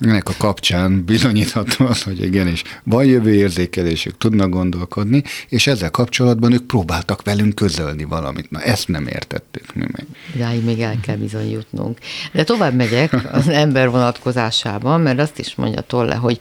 [0.00, 6.52] Ennek a kapcsán bizonyítható az, hogy igenis van jövő érzékelésük, tudnak gondolkodni, és ezzel kapcsolatban
[6.52, 8.50] ők próbáltak velünk közölni valamit.
[8.50, 10.06] Na, ezt nem értettük mi meg.
[10.34, 11.98] Idáig még el kell bizony jutnunk.
[12.32, 16.38] De tovább megyek az ember vonatkozásában, mert azt is mondja Tolle, hogy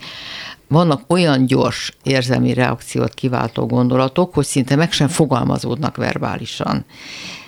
[0.68, 6.86] vannak olyan gyors érzelmi reakciót kiváltó gondolatok, hogy szinte meg sem fogalmazódnak verbálisan.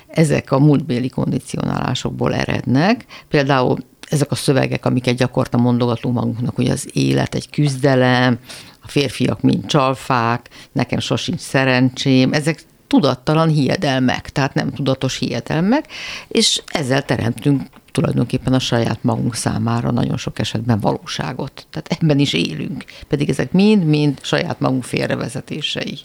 [0.06, 3.04] Ezek a múltbéli kondicionálásokból erednek.
[3.28, 8.38] Például ezek a szövegek, amiket gyakorta mondogatunk magunknak, hogy az élet egy küzdelem,
[8.82, 15.86] a férfiak mind csalfák, nekem sosincs szerencsém, ezek tudattalan hiedelmek, tehát nem tudatos hiedelmek,
[16.28, 21.66] és ezzel teremtünk tulajdonképpen a saját magunk számára nagyon sok esetben valóságot.
[21.70, 25.98] Tehát ebben is élünk, pedig ezek mind-mind saját magunk félrevezetései.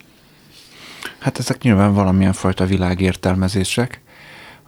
[1.19, 4.01] Hát ezek nyilván valamilyen fajta világértelmezések,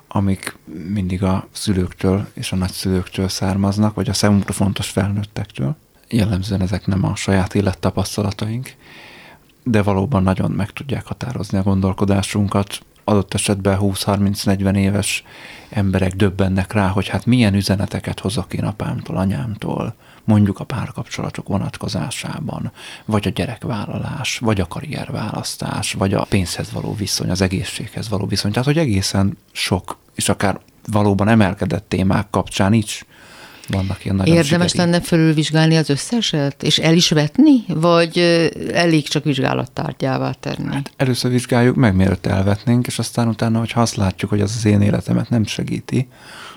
[0.08, 0.58] amik
[0.94, 5.76] mindig a szülőktől és a nagyszülőktől származnak, vagy a számunkra fontos felnőttektől
[6.10, 8.74] jellemzően ezek nem a saját élettapasztalataink,
[9.64, 12.80] de valóban nagyon meg tudják határozni a gondolkodásunkat.
[13.04, 15.24] Adott esetben 20-30-40 éves
[15.70, 22.72] emberek döbbennek rá, hogy hát milyen üzeneteket hozok én apámtól, anyámtól, mondjuk a párkapcsolatok vonatkozásában,
[23.06, 28.52] vagy a gyerekvállalás, vagy a karrierválasztás, vagy a pénzhez való viszony, az egészséghez való viszony.
[28.52, 33.06] Tehát, hogy egészen sok, és akár valóban emelkedett témák kapcsán is
[33.70, 34.90] vannak ilyen nagyon Érdemes sikeri.
[34.90, 38.18] lenne fölülvizsgálni az összeset, és el is vetni, vagy
[38.74, 40.74] elég csak vizsgálattárgyává tenni?
[40.74, 44.66] Hát először vizsgáljuk meg, mielőtt elvetnénk, és aztán utána, hogyha azt látjuk, hogy az az
[44.66, 46.08] én életemet nem segíti,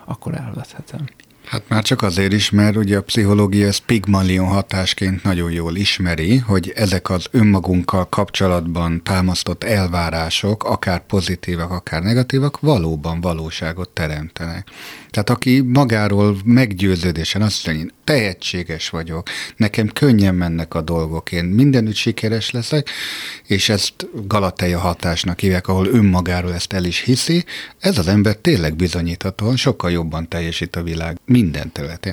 [0.04, 1.08] akkor elvethetem.
[1.52, 6.36] Hát már csak azért is, mert ugye a pszichológia ezt pigmalion hatásként nagyon jól ismeri,
[6.36, 14.68] hogy ezek az önmagunkkal kapcsolatban támasztott elvárások, akár pozitívak, akár negatívak, valóban valóságot teremtenek.
[15.10, 21.44] Tehát aki magáról meggyőződésen azt mondja, hogy tehetséges vagyok, nekem könnyen mennek a dolgok, én
[21.44, 22.90] mindenütt sikeres leszek,
[23.46, 27.44] és ezt Galateja hatásnak hívják, ahol önmagáról ezt el is hiszi,
[27.78, 32.12] ez az ember tényleg bizonyíthatóan sokkal jobban teljesít a világ minden területén.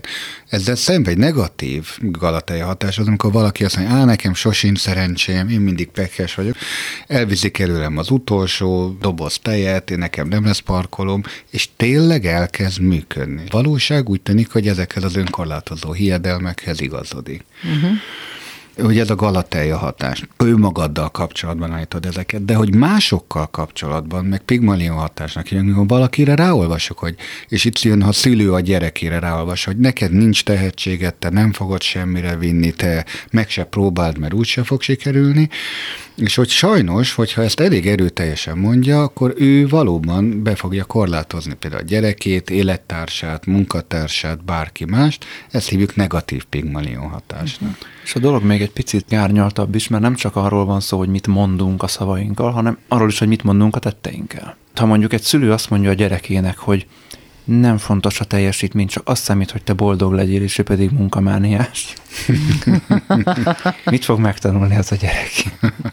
[0.49, 5.49] Ezzel szemben egy negatív Galateja hatás az, amikor valaki azt mondja, á, nekem sosincs szerencsém,
[5.49, 6.55] én mindig pekes vagyok,
[7.07, 13.43] elviszik előlem az utolsó doboz tejet, én nekem nem lesz parkolom, és tényleg elkezd működni.
[13.49, 17.43] Valóság úgy tűnik, hogy ezekhez az önkorlátozó hiedelmekhez igazodik.
[17.63, 17.91] Uh-huh
[18.81, 20.23] hogy ez a galateja hatás.
[20.37, 26.35] Ő magaddal kapcsolatban állítod ezeket, de hogy másokkal kapcsolatban, meg pigmalion hatásnak hívjuk, amikor valakire
[26.35, 27.15] ráolvasok, hogy,
[27.47, 31.81] és itt jön, ha szülő a gyerekére ráolvas, hogy neked nincs tehetséget, te nem fogod
[31.81, 35.49] semmire vinni, te meg se próbáld, mert úgyse fog sikerülni,
[36.21, 41.81] és hogy sajnos, hogyha ezt elég erőteljesen mondja, akkor ő valóban be fogja korlátozni például
[41.81, 45.25] a gyerekét, élettársát, munkatársát, bárki mást.
[45.51, 47.77] Ezt hívjuk negatív pigmalion hatásnak.
[48.03, 51.10] És a dolog még egy picit gárnyaltabb is, mert nem csak arról van szó, hogy
[51.10, 54.55] mit mondunk a szavainkkal, hanem arról is, hogy mit mondunk a tetteinkkel.
[54.75, 56.88] Ha mondjuk egy szülő azt mondja a gyerekének, hogy
[57.49, 61.93] nem fontos a teljesítmény, csak azt számít, hogy te boldog legyél, és ő pedig munkamániás.
[63.91, 65.31] Mit fog megtanulni az a gyerek?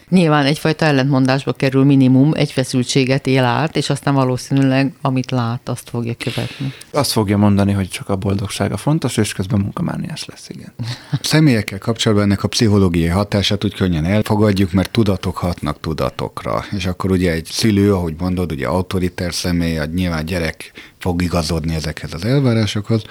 [0.09, 5.89] Nyilván egyfajta ellentmondásba kerül minimum, egy feszültséget él át, és aztán valószínűleg amit lát, azt
[5.89, 6.73] fogja követni.
[6.91, 10.73] Azt fogja mondani, hogy csak a boldogsága fontos, és közben munkamániás lesz, igen.
[11.11, 16.65] A személyekkel kapcsolatban ennek a pszichológiai hatását úgy könnyen elfogadjuk, mert tudatok hatnak tudatokra.
[16.77, 20.71] És akkor ugye egy szülő, ahogy mondod, ugye autoriter személy, a nyilván gyerek
[21.07, 23.01] fog igazodni ezekhez az elvárásokhoz.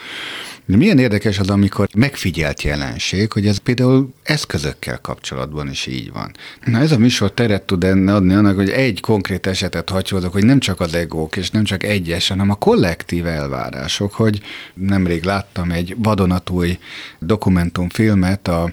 [0.64, 6.32] De milyen érdekes az, amikor megfigyelt jelenség, hogy ez például eszközökkel kapcsolatban is így van.
[6.64, 10.44] Na ez a műsor teret tud enne adni annak, hogy egy konkrét esetet hagyhozok, hogy
[10.44, 14.40] nem csak az egók, és nem csak egyes, hanem a kollektív elvárások, hogy
[14.74, 16.78] nemrég láttam egy vadonatúj
[17.18, 18.70] dokumentumfilmet a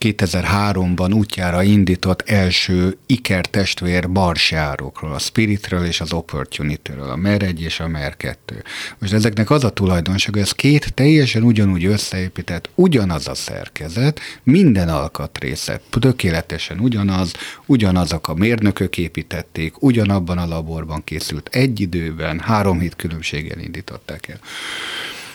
[0.00, 7.60] 2003-ban útjára indított első Iker testvér barsjárokról, a Spiritről és az Opportunity-ről, a MER 1
[7.60, 8.62] és a MER 2.
[8.98, 14.88] Most ezeknek az a tulajdonság, hogy ez két teljesen ugyanúgy összeépített, ugyanaz a szerkezet, minden
[14.88, 17.32] alkatrészet, tökéletesen ugyanaz,
[17.66, 24.38] ugyanazok a mérnökök építették, ugyanabban a laborban készült egy időben, három hét különbséggel indították el.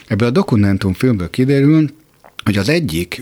[0.07, 1.89] Ebből a dokumentumfilmből kiderül,
[2.45, 3.21] hogy az egyik,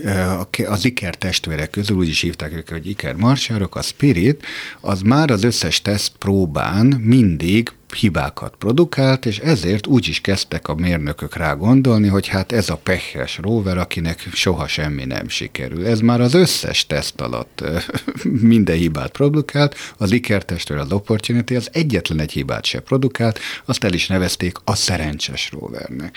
[0.66, 4.42] az Iker testvérek közül, úgy is hívták őket, hogy Iker marsárok, a Spirit,
[4.80, 10.74] az már az összes teszt próbán mindig hibákat produkált, és ezért úgy is kezdtek a
[10.74, 15.86] mérnökök rá gondolni, hogy hát ez a pehes rover, akinek soha semmi nem sikerül.
[15.86, 17.64] Ez már az összes teszt alatt
[18.54, 23.84] minden hibát produkált, az Iker testvér, az Opportunity az egyetlen egy hibát se produkált, azt
[23.84, 26.16] el is nevezték a szerencses rovernek.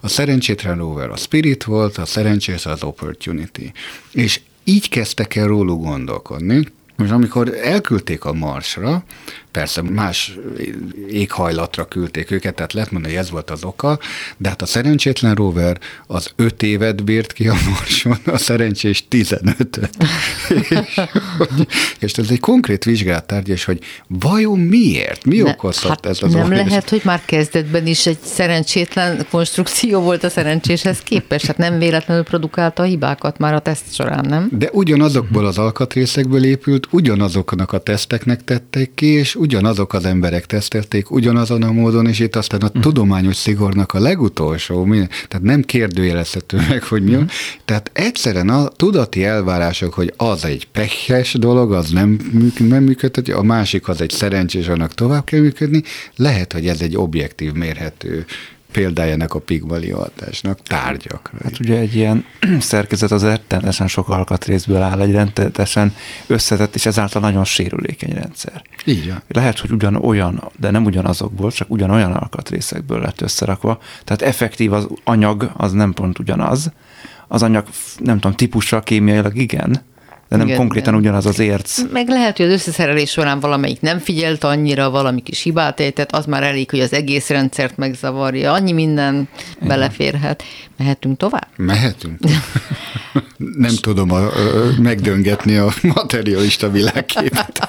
[0.00, 3.72] A szerencsétlen rover a Spirit volt, a szerencsés az Opportunity.
[4.12, 6.66] És így kezdtek el róluk gondolkodni,
[6.98, 9.04] most amikor elküldték a Marsra,
[9.58, 10.38] persze más
[11.08, 13.98] éghajlatra küldték őket, tehát lehet mondani, hogy ez volt az oka,
[14.36, 19.80] de hát a szerencsétlen rover az öt évet bírt ki a Marson, a szerencsés 15
[20.58, 21.00] és,
[21.98, 25.24] és ez egy konkrét vizsgálattárgy, és hogy vajon miért?
[25.24, 30.00] Mi ne, okozhat hát ez az Nem lehet, hogy már kezdetben is egy szerencsétlen konstrukció
[30.00, 34.48] volt a szerencséshez képest, hát nem véletlenül produkálta a hibákat már a teszt során, nem?
[34.52, 41.10] De ugyanazokból az alkatrészekből épült, ugyanazoknak a teszteknek tették ki, és ugyanazok az emberek tesztelték
[41.10, 42.82] ugyanazon a módon, és itt aztán a uh-huh.
[42.82, 44.86] tudományos szigornak a legutolsó,
[45.28, 47.28] tehát nem kérdőjelezhető meg, hogy mi uh-huh.
[47.64, 52.18] Tehát egyszerűen a tudati elvárások, hogy az egy pehes dolog, az nem,
[52.58, 55.82] nem működhet, a másik az egy szerencsés, annak tovább kell működni,
[56.16, 58.24] lehet, hogy ez egy objektív mérhető
[58.72, 61.30] példájának a pigmalion hatásnak tárgyak.
[61.42, 62.24] Hát ugye egy ilyen
[62.60, 65.94] szerkezet az rettenetesen sok alkatrészből áll, egy rettenetesen
[66.26, 68.62] összetett, és ezáltal nagyon sérülékeny rendszer.
[68.84, 69.22] Így van.
[69.28, 73.78] Lehet, hogy ugyan olyan, de nem ugyanazokból, csak ugyanolyan alkatrészekből lett összerakva.
[74.04, 76.72] Tehát effektív az anyag, az nem pont ugyanaz.
[77.28, 77.66] Az anyag,
[77.98, 79.82] nem tudom, típusa kémiailag igen,
[80.28, 81.04] de nem igen, konkrétan igen.
[81.04, 81.80] ugyanaz az érc.
[81.92, 86.26] Meg lehet, hogy az összeszerelés során valamelyik nem figyelt annyira, valami kis hibát ejtett, az
[86.26, 88.52] már elég, hogy az egész rendszert megzavarja.
[88.52, 89.68] Annyi minden igen.
[89.68, 90.42] beleférhet.
[90.76, 91.46] Mehetünk tovább?
[91.56, 92.18] Mehetünk.
[93.66, 94.30] nem tudom a, a,
[94.78, 97.68] megdöngetni a materialista világképet.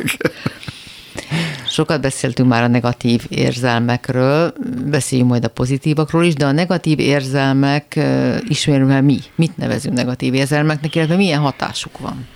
[1.67, 4.53] Sokat beszéltünk már a negatív érzelmekről,
[4.85, 7.99] beszéljünk majd a pozitívakról is, de a negatív érzelmek
[8.47, 9.17] ismerően mi?
[9.35, 12.27] Mit nevezünk negatív érzelmeknek, illetve milyen hatásuk van?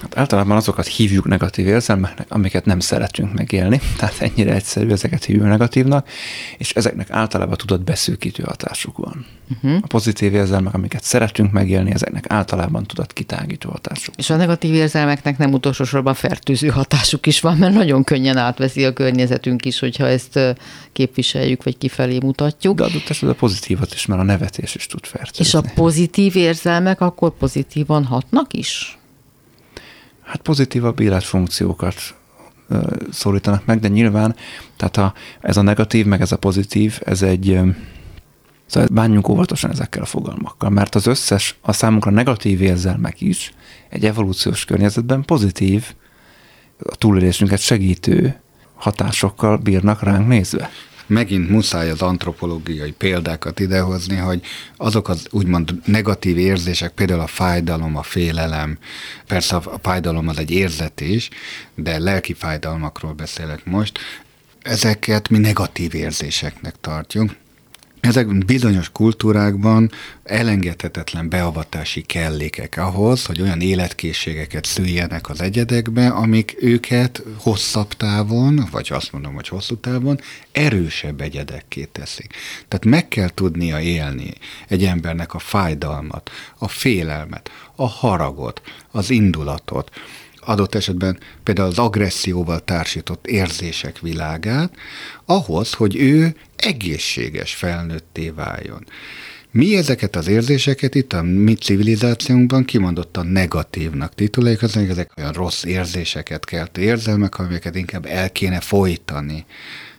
[0.00, 5.46] Hát általában azokat hívjuk negatív érzelmeknek, amiket nem szeretünk megélni, tehát ennyire egyszerű, ezeket hívjuk
[5.46, 6.08] negatívnak,
[6.58, 9.26] és ezeknek általában tudott beszűkítő hatásuk van.
[9.54, 9.78] Uh-huh.
[9.82, 14.14] A pozitív érzelmek, amiket szeretünk megélni, ezeknek általában tudott kitágító hatásuk.
[14.16, 18.84] És a negatív érzelmeknek nem utolsó sorban fertőző hatásuk is van, mert nagyon könnyen átveszi
[18.84, 20.38] a környezetünk is, hogyha ezt
[20.92, 22.76] képviseljük, vagy kifelé mutatjuk.
[22.76, 25.44] De adott esetben a pozitívat is, mert a nevetés is tud fertőzni.
[25.44, 28.98] És a pozitív érzelmek akkor pozitívan hatnak is?
[30.30, 31.94] Hát pozitívabb életfunkciókat
[33.10, 34.36] szólítanak meg, de nyilván,
[34.76, 37.60] tehát a, ez a negatív, meg ez a pozitív, ez egy,
[38.66, 43.52] szóval bánjunk óvatosan ezekkel a fogalmakkal, mert az összes, a számunkra negatív érzelmek is
[43.88, 45.94] egy evolúciós környezetben pozitív,
[46.78, 48.40] a túlélésünket segítő
[48.74, 50.70] hatásokkal bírnak ránk nézve
[51.10, 54.40] megint muszáj az antropológiai példákat idehozni, hogy
[54.76, 58.78] azok az úgymond negatív érzések, például a fájdalom, a félelem,
[59.26, 61.28] persze a fájdalom az egy érzet is,
[61.74, 63.98] de lelki fájdalmakról beszélek most,
[64.62, 67.30] ezeket mi negatív érzéseknek tartjuk.
[68.00, 69.90] Ezek bizonyos kultúrákban
[70.24, 78.88] elengedhetetlen beavatási kellékek ahhoz, hogy olyan életkészségeket szüljenek az egyedekbe, amik őket hosszabb távon, vagy
[78.90, 80.20] azt mondom, hogy hosszú távon,
[80.52, 82.34] erősebb egyedekké teszik.
[82.68, 84.32] Tehát meg kell tudnia élni
[84.68, 89.90] egy embernek a fájdalmat, a félelmet, a haragot, az indulatot,
[90.40, 94.74] adott esetben például az agresszióval társított érzések világát,
[95.24, 98.86] ahhoz, hogy ő egészséges felnőtté váljon.
[99.52, 105.64] Mi ezeket az érzéseket itt a mi civilizációnkban kimondottan negatívnak tituláljuk, az ezek olyan rossz
[105.64, 109.44] érzéseket keltő érzelmek, amiket inkább el kéne folytani.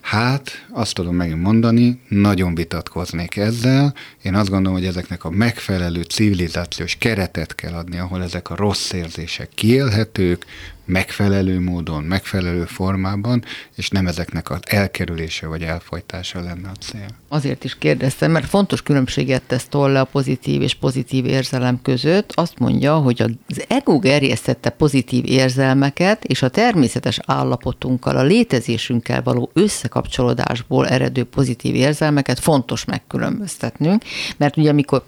[0.01, 3.93] Hát, azt tudom megint mondani, nagyon vitatkoznék ezzel.
[4.21, 8.91] Én azt gondolom, hogy ezeknek a megfelelő civilizációs keretet kell adni, ahol ezek a rossz
[8.91, 10.45] érzések kiélhetők,
[10.91, 13.43] megfelelő módon, megfelelő formában,
[13.75, 17.05] és nem ezeknek az elkerülése vagy elfolytása lenne a cél.
[17.27, 22.31] Azért is kérdeztem, mert fontos különbséget tesz Tolle a pozitív és pozitív érzelem között.
[22.35, 29.51] Azt mondja, hogy az ego gerjesztette pozitív érzelmeket és a természetes állapotunkkal, a létezésünkkel való
[29.53, 34.03] összekapcsolódásból eredő pozitív érzelmeket fontos megkülönböztetnünk,
[34.37, 35.03] mert ugye amikor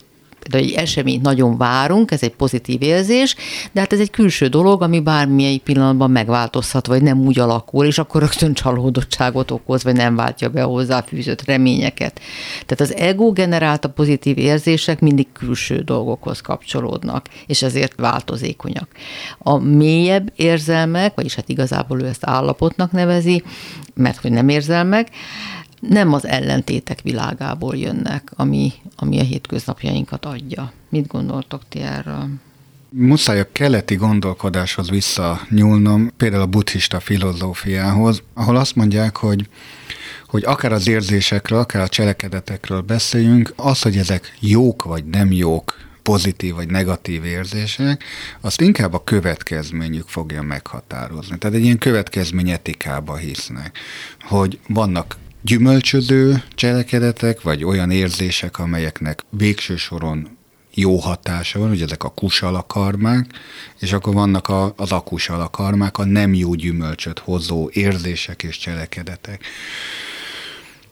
[0.50, 3.36] például egy eseményt nagyon várunk, ez egy pozitív érzés,
[3.72, 7.98] de hát ez egy külső dolog, ami bármilyen pillanatban megváltozhat, vagy nem úgy alakul, és
[7.98, 12.20] akkor rögtön csalódottságot okoz, vagy nem váltja be a hozzáfűzött reményeket.
[12.66, 18.88] Tehát az ego generálta pozitív érzések mindig külső dolgokhoz kapcsolódnak, és ezért változékonyak.
[19.38, 23.44] A mélyebb érzelmek, vagyis hát igazából ő ezt állapotnak nevezi,
[23.94, 25.08] mert hogy nem érzelmek,
[25.90, 30.72] nem az ellentétek világából jönnek, ami, ami a hétköznapjainkat adja.
[30.90, 32.28] Mit gondoltok ti erről?
[32.90, 39.48] Muszáj a keleti gondolkodáshoz visszanyúlnom, például a buddhista filozófiához, ahol azt mondják, hogy
[40.28, 45.78] hogy akár az érzésekről, akár a cselekedetekről beszéljünk, az, hogy ezek jók vagy nem jók,
[46.04, 48.04] pozitív vagy negatív érzések,
[48.42, 51.38] azt inkább a következményük fogja meghatározni.
[51.38, 53.78] Tehát egy ilyen következmény etikába hisznek,
[54.22, 60.38] hogy vannak gyümölcsöző cselekedetek, vagy olyan érzések, amelyeknek végső soron
[60.74, 63.26] jó hatása van, ugye ezek a kusalakarmák,
[63.80, 69.46] és akkor vannak a, az akusalakarmák, a nem jó gyümölcsöt hozó érzések és cselekedetek.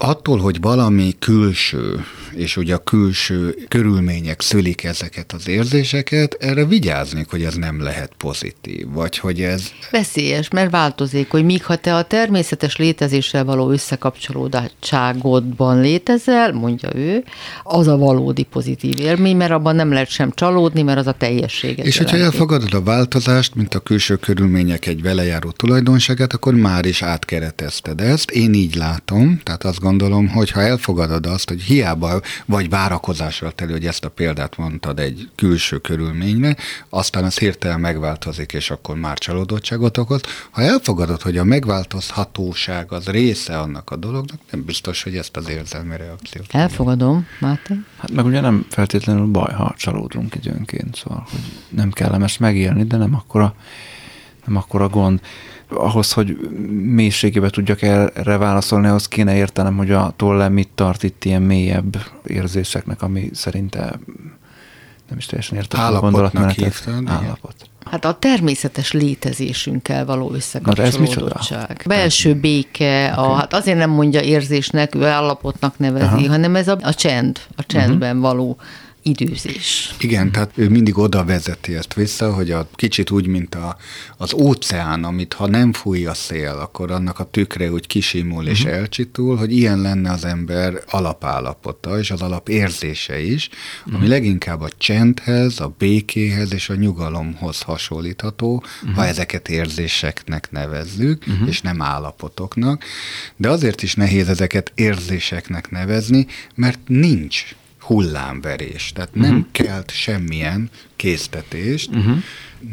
[0.04, 7.26] Attól, hogy valami külső, és ugye a külső körülmények szülik ezeket az érzéseket, erre vigyázni,
[7.30, 9.72] hogy ez nem lehet pozitív, vagy hogy ez...
[9.92, 17.24] Veszélyes, mert változik, hogy míg ha te a természetes létezéssel való összekapcsolódtságodban létezel, mondja ő,
[17.64, 21.86] az a valódi pozitív élmény, mert abban nem lehet sem csalódni, mert az a teljességet
[21.86, 22.18] És jelenti.
[22.18, 28.02] hogyha elfogadod a változást, mint a külső körülmények egy velejáró tulajdonságát, akkor már is átkeretezted
[28.02, 28.32] ezt.
[28.32, 29.90] Én így látom, tehát azt gondolom,
[30.34, 35.30] hogy ha elfogadod azt, hogy hiába vagy várakozással teli, hogy ezt a példát mondtad egy
[35.36, 36.56] külső körülményre,
[36.90, 40.22] aztán az hirtelen megváltozik, és akkor már csalódottságot okoz.
[40.52, 45.50] Ha elfogadod, hogy a megváltozhatóság az része annak a dolognak, nem biztos, hogy ezt az
[45.50, 46.46] érzelmi reakciót.
[46.52, 47.74] Elfogadom, Máté.
[47.98, 51.40] Hát meg ugye nem feltétlenül baj, ha csalódunk időnként, szóval hogy
[51.70, 53.56] nem kellemes megélni, de nem akkora,
[54.46, 55.20] nem akkora gond
[55.74, 56.38] ahhoz, hogy
[56.70, 61.98] mélységébe tudjak erre válaszolni, ahhoz kéne értenem, hogy a tolle mit tart itt ilyen mélyebb
[62.26, 64.00] érzéseknek, ami szerinte
[65.10, 66.90] nem is teljesen értem a gondolatmenetet.
[67.06, 67.56] Állapot.
[67.86, 71.84] Hát a természetes létezésünkkel való összekapcsolódottság.
[71.88, 73.26] Belső béke, okay.
[73.26, 76.28] a, hát azért nem mondja érzésnek, ő állapotnak nevezi, Aha.
[76.28, 78.32] hanem ez a, a csend, a csendben uh-huh.
[78.32, 78.58] való
[79.04, 79.96] időzés.
[80.00, 83.78] Igen, tehát ő mindig oda vezeti ezt vissza, hogy a kicsit úgy, mint a,
[84.18, 88.52] az óceán, amit ha nem fúj a szél, akkor annak a tükre úgy kisimul uh-huh.
[88.52, 88.74] és mhm.
[88.74, 93.50] elcsitul, hogy ilyen lenne az ember alapállapota és az alapérzése is,
[93.80, 93.96] uh-huh.
[93.96, 98.96] ami leginkább a csendhez, a békéhez és a nyugalomhoz hasonlítható, uh-huh.
[98.96, 101.48] ha ezeket érzéseknek nevezzük, uh-huh.
[101.48, 102.84] és nem állapotoknak.
[103.36, 107.56] De azért is nehéz ezeket érzéseknek nevezni, mert nincs
[107.92, 108.92] hullámverés.
[108.94, 109.24] Tehát uh-huh.
[109.24, 109.48] nem mhm.
[109.52, 112.18] kelt semmilyen késztetést, uh-huh.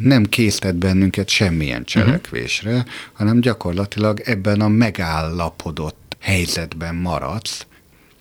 [0.01, 2.87] nem késztet bennünket semmilyen cselekvésre, uh-huh.
[3.13, 7.67] hanem gyakorlatilag ebben a megállapodott helyzetben maradsz,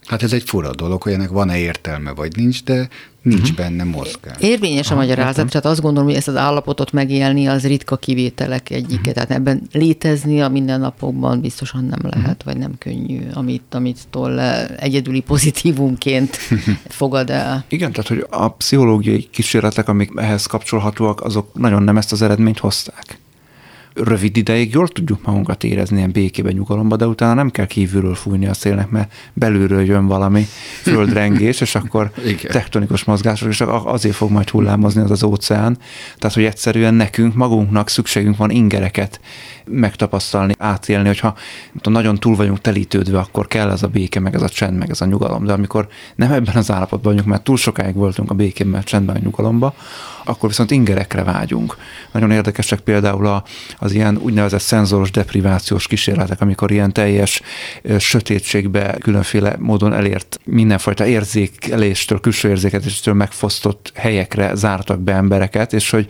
[0.08, 2.88] Hát ez egy fura dolog, hogy ennek van-e értelme, vagy nincs, de
[3.22, 3.56] nincs uh-huh.
[3.56, 4.36] benne mozgás.
[4.40, 8.96] Érvényes a magyarázat, tehát azt gondolom, hogy ezt az állapotot megélni az ritka kivételek egyike,
[8.98, 9.14] uh-huh.
[9.14, 12.44] tehát ebben létezni a mindennapokban biztosan nem lehet, uh-huh.
[12.46, 14.40] vagy nem könnyű, amit, amit toll
[14.80, 16.38] egyedüli pozitívumként
[17.00, 17.66] fogad el.
[17.68, 22.60] Igen, tehát hogy a pszichológiai kísérletek, amik ehhez kapcsolhatóak, azok nagyon nem ezt az eredményt
[22.60, 23.20] hozták
[24.04, 28.48] rövid ideig jól tudjuk magunkat érezni ilyen békében, nyugalomba, de utána nem kell kívülről fújni
[28.48, 30.46] a szélnek, mert belülről jön valami
[30.82, 32.52] földrengés, és akkor Igen.
[32.52, 35.78] tektonikus mozgások, és azért fog majd hullámozni az az óceán.
[36.18, 39.20] Tehát, hogy egyszerűen nekünk, magunknak szükségünk van ingereket
[39.66, 41.36] megtapasztalni, átélni, hogyha
[41.84, 45.02] nagyon túl vagyunk telítődve, akkor kell ez a béke, meg ez a csend, meg ez
[45.02, 45.46] a nyugalom.
[45.46, 49.20] De amikor nem ebben az állapotban vagyunk, mert túl sokáig voltunk a békében, csendben, a
[49.20, 49.74] nyugalomba,
[50.28, 51.78] akkor viszont ingerekre vágyunk.
[52.12, 53.44] Nagyon érdekesek például
[53.78, 57.42] az ilyen úgynevezett szenzoros deprivációs kísérletek, amikor ilyen teljes
[58.00, 66.08] sötétségbe különféle módon elért mindenfajta érzékeléstől, külső érzékeléstől megfosztott helyekre zártak be embereket, és hogy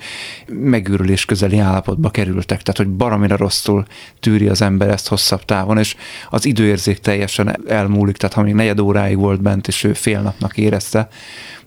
[0.48, 2.62] megőrülés közeli állapotba kerültek.
[2.62, 3.86] Tehát, hogy baromira rosszul
[4.20, 5.96] tűri az ember ezt hosszabb távon, és
[6.30, 10.58] az időérzék teljesen elmúlik, tehát ha még negyed óráig volt bent, és ő fél napnak
[10.58, 11.08] érezte,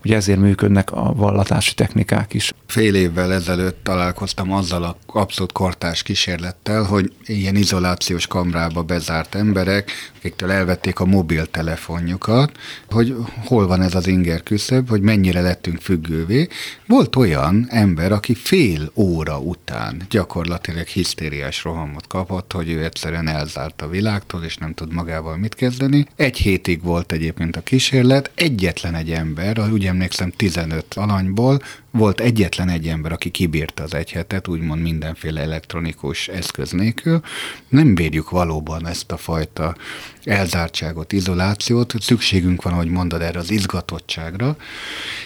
[0.05, 2.53] Ugye ezért működnek a vallatási technikák is.
[2.67, 10.10] Fél évvel ezelőtt találkoztam azzal a abszolút kortás kísérlettel, hogy ilyen izolációs kamrába bezárt emberek,
[10.21, 12.59] akiktől elvették a mobiltelefonjukat,
[12.91, 16.49] hogy hol van ez az inger küszöb, hogy mennyire lettünk függővé.
[16.87, 23.83] Volt olyan ember, aki fél óra után gyakorlatilag hisztériás rohamot kapott, hogy ő egyszerűen elzárt
[23.83, 26.07] a világtól, és nem tud magával mit kezdeni.
[26.16, 31.61] Egy hétig volt egyébként a kísérlet, egyetlen egy ember, ugye emlékszem 15 alanyból
[31.91, 37.20] volt egyetlen egy ember, aki kibírta az egy hetet, úgymond mindenféle elektronikus eszköz nélkül.
[37.68, 39.76] Nem bírjuk valóban ezt a fajta
[40.24, 44.57] elzártságot, izolációt, szükségünk van, hogy mondod erre az izgatottságra,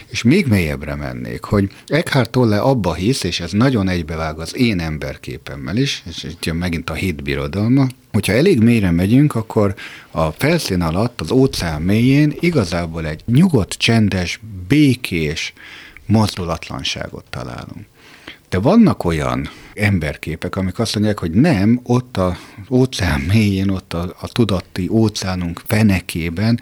[0.07, 4.81] és még mélyebbre mennék, hogy Eckhart Tolle abba hisz, és ez nagyon egybevág az én
[4.81, 9.75] emberképemmel is, és itt jön megint a hitbirodalma, hogyha elég mélyre megyünk, akkor
[10.11, 15.53] a felszín alatt, az óceán mélyén igazából egy nyugodt, csendes, békés,
[16.07, 17.87] mozdulatlanságot találunk.
[18.49, 22.35] De vannak olyan emberképek, amik azt mondják, hogy nem, ott az
[22.71, 26.61] óceán mélyén, ott a, a tudati óceánunk fenekében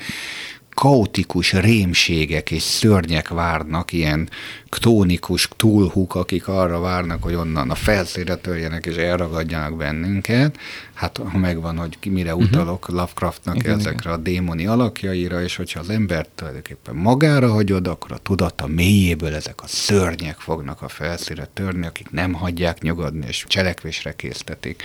[0.75, 4.29] kaotikus rémségek és szörnyek várnak, ilyen
[4.69, 10.59] któnikus túlhúk, akik arra várnak, hogy onnan a felszére törjenek és elragadjanak bennünket.
[10.95, 12.51] Hát ha megvan, hogy mire uh-huh.
[12.51, 14.13] utalok Lovecraftnak igen, ezekre igen.
[14.13, 19.63] a démoni alakjaira, és hogyha az embert tulajdonképpen magára hagyod, akkor a tudata mélyéből ezek
[19.63, 24.83] a szörnyek fognak a felszíre törni, akik nem hagyják nyugodni, és cselekvésre késztetik.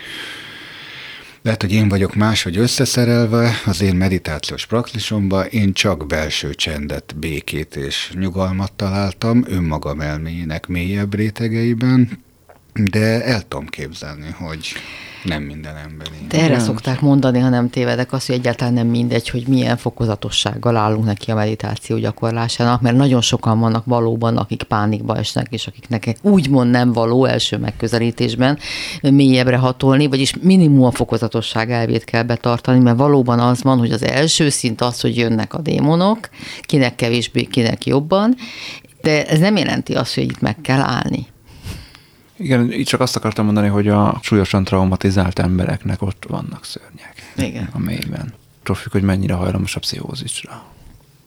[1.47, 7.75] Lehet, hogy én vagyok máshogy összeszerelve az én meditációs praxisomban, én csak belső csendet, békét
[7.75, 12.23] és nyugalmat találtam önmagam elméjének mélyebb rétegeiben,
[12.83, 14.73] de el tudom képzelni, hogy
[15.23, 16.07] nem minden ember.
[16.27, 20.75] De erre szokták mondani, ha nem tévedek, az, hogy egyáltalán nem mindegy, hogy milyen fokozatossággal
[20.75, 26.17] állunk neki a meditáció gyakorlásának, mert nagyon sokan vannak valóban, akik pánikba esnek, és akiknek
[26.21, 28.59] úgymond nem való első megközelítésben
[29.01, 34.03] mélyebbre hatolni, vagyis minimum a fokozatosság elvét kell betartani, mert valóban az van, hogy az
[34.03, 36.29] első szint az, hogy jönnek a démonok,
[36.61, 38.35] kinek kevésbé, kinek jobban,
[39.01, 41.27] de ez nem jelenti azt, hogy itt meg kell állni.
[42.37, 47.33] Igen, így csak azt akartam mondani, hogy a súlyosan traumatizált embereknek ott vannak szörnyek.
[47.35, 47.69] Igen.
[47.73, 48.33] A mélyben.
[48.63, 50.63] Trófik, hogy mennyire hajlamos a pszichózisra.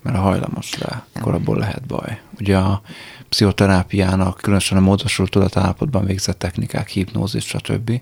[0.02, 2.20] Mert a hajlamos rá, akkor abból lehet baj.
[2.38, 2.82] Ugye a
[3.28, 8.00] pszichoterápiának, különösen a módosult tudatállapotban végzett technikák, hipnózis, stb.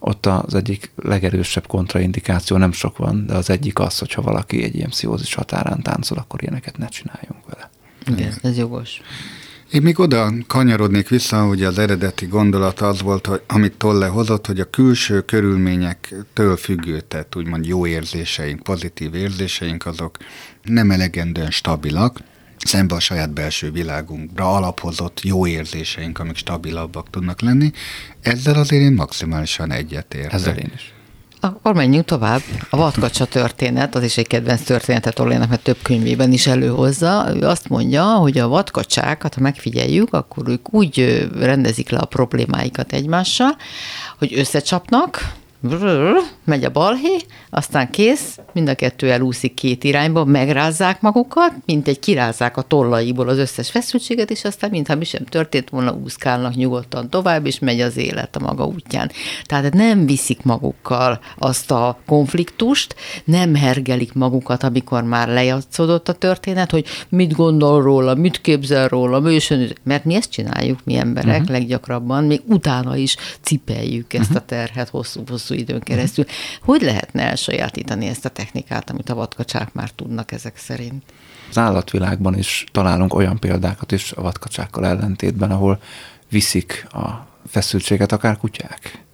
[0.00, 4.74] Ott az egyik legerősebb kontraindikáció, nem sok van, de az egyik az, hogyha valaki egy
[4.74, 7.70] ilyen pszichózis határán táncol, akkor ilyeneket ne csináljunk vele.
[8.06, 9.00] Igen, ez jogos.
[9.70, 14.46] Én még oda kanyarodnék vissza, hogy az eredeti gondolat az volt, hogy amit Tolle hozott,
[14.46, 20.16] hogy a külső körülményektől függő, tehát úgymond jó érzéseink, pozitív érzéseink, azok
[20.62, 22.18] nem elegendően stabilak,
[22.58, 27.70] szembe a saját belső világunkra alaphozott jó érzéseink, amik stabilabbak tudnak lenni.
[28.20, 30.32] Ezzel azért én maximálisan egyetértek.
[30.32, 30.92] Ezzel én is.
[31.40, 32.40] Akkor menjünk tovább.
[32.70, 37.26] A vadkacsa történet, az is egy kedvenc történetet Orlénak, mert több könyvében is előhozza.
[37.34, 42.92] Ő azt mondja, hogy a vadkacsákat, ha megfigyeljük, akkor ők úgy rendezik le a problémáikat
[42.92, 43.56] egymással,
[44.18, 45.32] hogy összecsapnak,
[46.44, 47.16] megy a balhé,
[47.50, 53.28] aztán kész, mind a kettő elúszik két irányba, megrázzák magukat, mint egy kirázzák a tollaiból
[53.28, 57.80] az összes feszültséget, és aztán mintha mi sem történt volna, úszkálnak nyugodtan tovább, és megy
[57.80, 59.10] az élet a maga útján.
[59.44, 62.94] Tehát nem viszik magukkal azt a konfliktust,
[63.24, 69.20] nem hergelik magukat, amikor már lejátszódott a történet, hogy mit gondol róla, mit képzel róla,
[69.20, 71.50] műsön, mert mi ezt csináljuk, mi emberek uh-huh.
[71.50, 74.42] leggyakrabban, még utána is cipeljük ezt uh-huh.
[74.42, 76.24] a terhet hosszú-hosszú hosszú időn keresztül.
[76.62, 81.02] Hogy lehetne elsajátítani ezt a technikát, amit a vadkacsák már tudnak ezek szerint?
[81.48, 85.80] Az állatvilágban is találunk olyan példákat is a vadkacsákkal ellentétben, ahol
[86.30, 89.04] viszik a feszültséget akár kutyák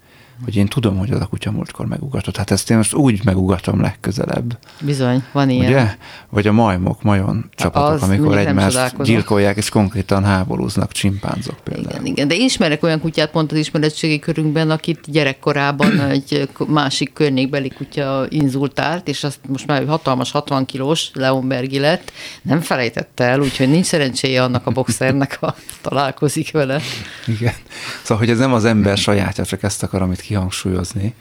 [0.45, 2.37] hogy én tudom, hogy az a kutya múltkor megugatott.
[2.37, 4.59] Hát ezt én most úgy megugatom legközelebb.
[4.81, 5.73] Bizony, van ilyen.
[5.73, 5.95] Ugye?
[6.29, 11.91] Vagy a majmok, majon csapatok, az amikor egymást gyilkolják, és konkrétan háborúznak, csimpánzok például.
[11.91, 17.69] Igen, igen, de ismerek olyan kutyát pont az ismeretségi körünkben, akit gyerekkorában egy másik környékbeli
[17.69, 22.13] kutya inzultált, és azt most már hatalmas 60 kilós Leonbergi lett,
[22.43, 26.81] nem felejtette el, úgyhogy nincs szerencséje annak a boxernek, ha találkozik vele.
[27.27, 27.55] Igen.
[28.07, 31.15] Szóval, hogy ez nem az ember sajátja, csak ezt akarom itt kihangsúlyozni,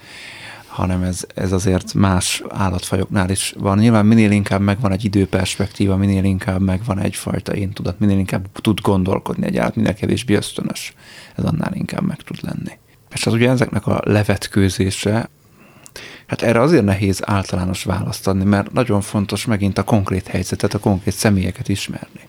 [0.67, 3.77] hanem ez, ez azért más állatfajoknál is van.
[3.77, 8.79] Nyilván minél inkább megvan egy időperspektíva, minél inkább megvan egyfajta én tudat, minél inkább tud
[8.81, 10.93] gondolkodni egy állat, minél kevésbé ösztönös,
[11.35, 12.77] ez annál inkább meg tud lenni.
[13.13, 15.29] És az ugye ezeknek a levetkőzése,
[16.27, 20.79] hát erre azért nehéz általános választ adni, mert nagyon fontos megint a konkrét helyzetet, a
[20.79, 22.21] konkrét személyeket ismerni.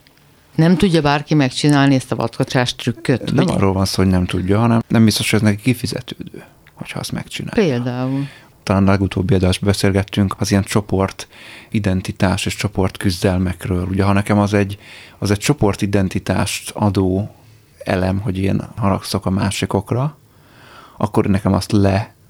[0.57, 3.33] Nem tudja bárki megcsinálni ezt a vadkacsás trükköt?
[3.33, 6.45] Nem arról van szó, hogy nem tudja, hanem nem biztos, hogy ez neki kifizetődő
[6.77, 7.69] hogyha azt megcsinálja.
[7.69, 8.27] Például.
[8.63, 11.29] Talán legutóbbi adásban beszélgettünk az ilyen csoport
[11.71, 13.87] identitás és csoport küzdelmekről.
[13.87, 14.79] Ugye, ha nekem az egy,
[15.19, 17.35] az egy csoport identitást adó
[17.85, 20.17] elem, hogy én haragszok a másikokra,
[20.97, 21.73] akkor nekem azt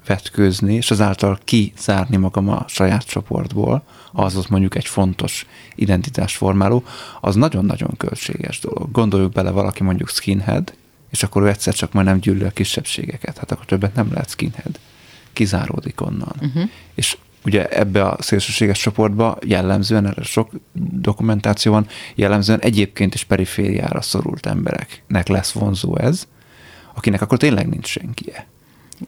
[0.07, 5.45] levetkőzni, és azáltal kizárni magam a saját csoportból, az az mondjuk egy fontos
[5.75, 6.83] identitásformáló,
[7.21, 8.91] az nagyon-nagyon költséges dolog.
[8.91, 10.73] Gondoljuk bele, valaki mondjuk skinhead,
[11.09, 14.29] és akkor ő egyszer csak már nem gyűlöl a kisebbségeket, hát akkor többet nem lehet
[14.29, 14.79] skinhead.
[15.33, 16.35] Kizáródik onnan.
[16.41, 16.69] Uh-huh.
[16.95, 20.51] És ugye ebbe a szélsőséges csoportba jellemzően, erre sok
[21.01, 26.27] dokumentáció van, jellemzően egyébként is perifériára szorult embereknek lesz vonzó ez,
[26.95, 28.47] akinek akkor tényleg nincs senkije.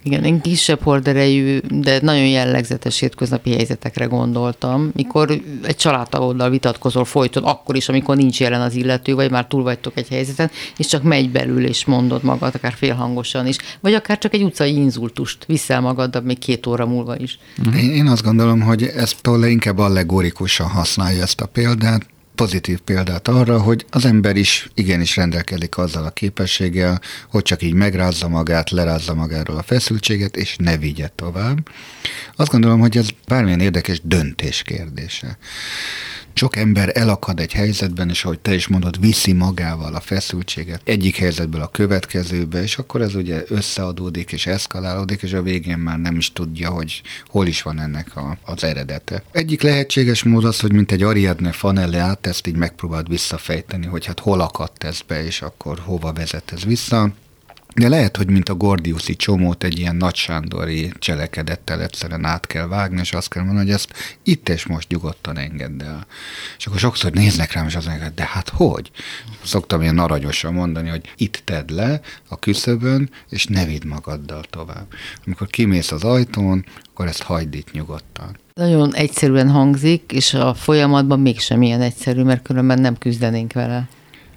[0.03, 7.43] Igen, én kisebb horderejű, de nagyon jellegzetes hétköznapi helyzetekre gondoltam, mikor egy családtagoddal vitatkozol folyton,
[7.43, 11.03] akkor is, amikor nincs jelen az illető, vagy már túl vagytok egy helyzeten, és csak
[11.03, 15.81] megy belül, és mondod magad, akár félhangosan is, vagy akár csak egy utcai inzultust viszel
[15.81, 17.39] magaddal még két óra múlva is.
[17.75, 22.05] Én, én azt gondolom, hogy ezt Tolle inkább allegorikusan használja ezt a példát,
[22.39, 27.73] pozitív példát arra, hogy az ember is igenis rendelkezik azzal a képességgel, hogy csak így
[27.73, 31.69] megrázza magát, lerázza magáról a feszültséget, és ne vigye tovább.
[32.35, 35.37] Azt gondolom, hogy ez bármilyen érdekes döntés kérdése.
[36.33, 41.15] Sok ember elakad egy helyzetben, és ahogy te is mondod, viszi magával a feszültséget egyik
[41.15, 46.15] helyzetből a következőbe, és akkor ez ugye összeadódik és eszkalálódik, és a végén már nem
[46.15, 49.23] is tudja, hogy hol is van ennek a, az eredete.
[49.31, 51.53] Egyik lehetséges mód az, hogy mint egy Ariadne
[51.97, 56.51] át, ezt így megpróbáld visszafejteni, hogy hát hol akadt ez be, és akkor hova vezet
[56.51, 57.13] ez vissza.
[57.79, 62.99] De lehet, hogy mint a Gordiuszi csomót egy ilyen nagysándori cselekedettel egyszerűen át kell vágni,
[62.99, 66.07] és azt kell mondani, hogy ezt itt és most nyugodtan engedd el.
[66.57, 68.91] És akkor sokszor néznek rám, és azt mondják, de hát hogy?
[69.43, 74.87] Szoktam ilyen aranyosan mondani, hogy itt tedd le a küszöbön, és ne vidd magaddal tovább.
[75.25, 78.37] Amikor kimész az ajtón, akkor ezt hagyd itt nyugodtan.
[78.53, 83.87] Nagyon egyszerűen hangzik, és a folyamatban mégsem ilyen egyszerű, mert különben nem küzdenénk vele.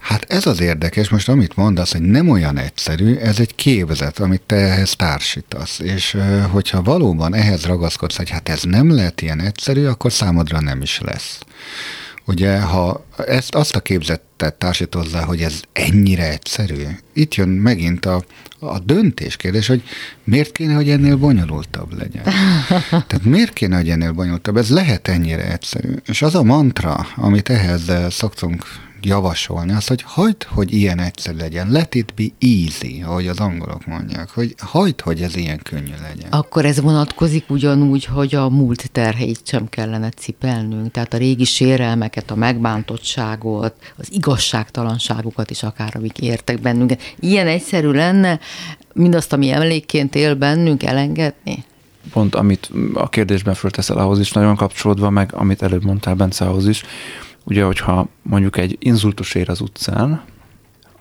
[0.02, 4.42] Hát ez az érdekes, most amit mondasz, hogy nem olyan egyszerű, ez egy képzet, amit
[4.46, 5.78] te ehhez társítasz.
[5.78, 6.16] És
[6.50, 11.00] hogyha valóban ehhez ragaszkodsz, hogy hát ez nem lehet ilyen egyszerű, akkor számodra nem is
[11.00, 11.38] lesz.
[12.24, 16.82] Ugye, ha ezt azt a képzetet társít hozzá, hogy ez ennyire egyszerű,
[17.12, 18.24] itt jön megint a,
[18.58, 19.82] a döntés kérdés, hogy
[20.24, 22.22] miért kéne, hogy ennél bonyolultabb legyen.
[23.08, 24.56] Tehát miért kéne, hogy ennél bonyolultabb?
[24.56, 25.94] Ez lehet ennyire egyszerű.
[26.06, 28.64] És az a mantra, amit ehhez szoktunk
[29.06, 31.70] javasolni azt, hogy hagyd, hogy ilyen egyszer legyen.
[31.70, 36.30] Let it be easy, ahogy az angolok mondják, hogy hagyd, hogy ez ilyen könnyű legyen.
[36.30, 42.30] Akkor ez vonatkozik ugyanúgy, hogy a múlt terheit sem kellene cipelnünk, tehát a régi sérelmeket,
[42.30, 47.14] a megbántottságot, az igazságtalanságokat is akár, amik értek bennünket.
[47.20, 48.40] Ilyen egyszerű lenne
[48.92, 51.64] mindazt, ami emlékként él bennünk, elengedni?
[52.12, 56.68] Pont amit a kérdésben fölteszel ahhoz is nagyon kapcsolódva, meg amit előbb mondtál Bence ahhoz
[56.68, 56.82] is,
[57.44, 60.22] ugye, hogyha mondjuk egy inzultus ér az utcán,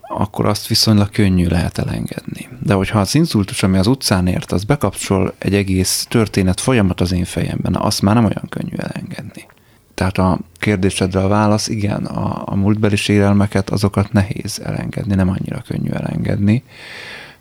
[0.01, 2.49] akkor azt viszonylag könnyű lehet elengedni.
[2.59, 7.11] De hogyha az inzultus, ami az utcán ért, az bekapcsol egy egész történet folyamat az
[7.11, 9.45] én fejemben, azt már nem olyan könnyű elengedni.
[9.93, 15.61] Tehát a kérdésedre a válasz, igen, a, a múltbeli sérelmeket, azokat nehéz elengedni, nem annyira
[15.67, 16.63] könnyű elengedni.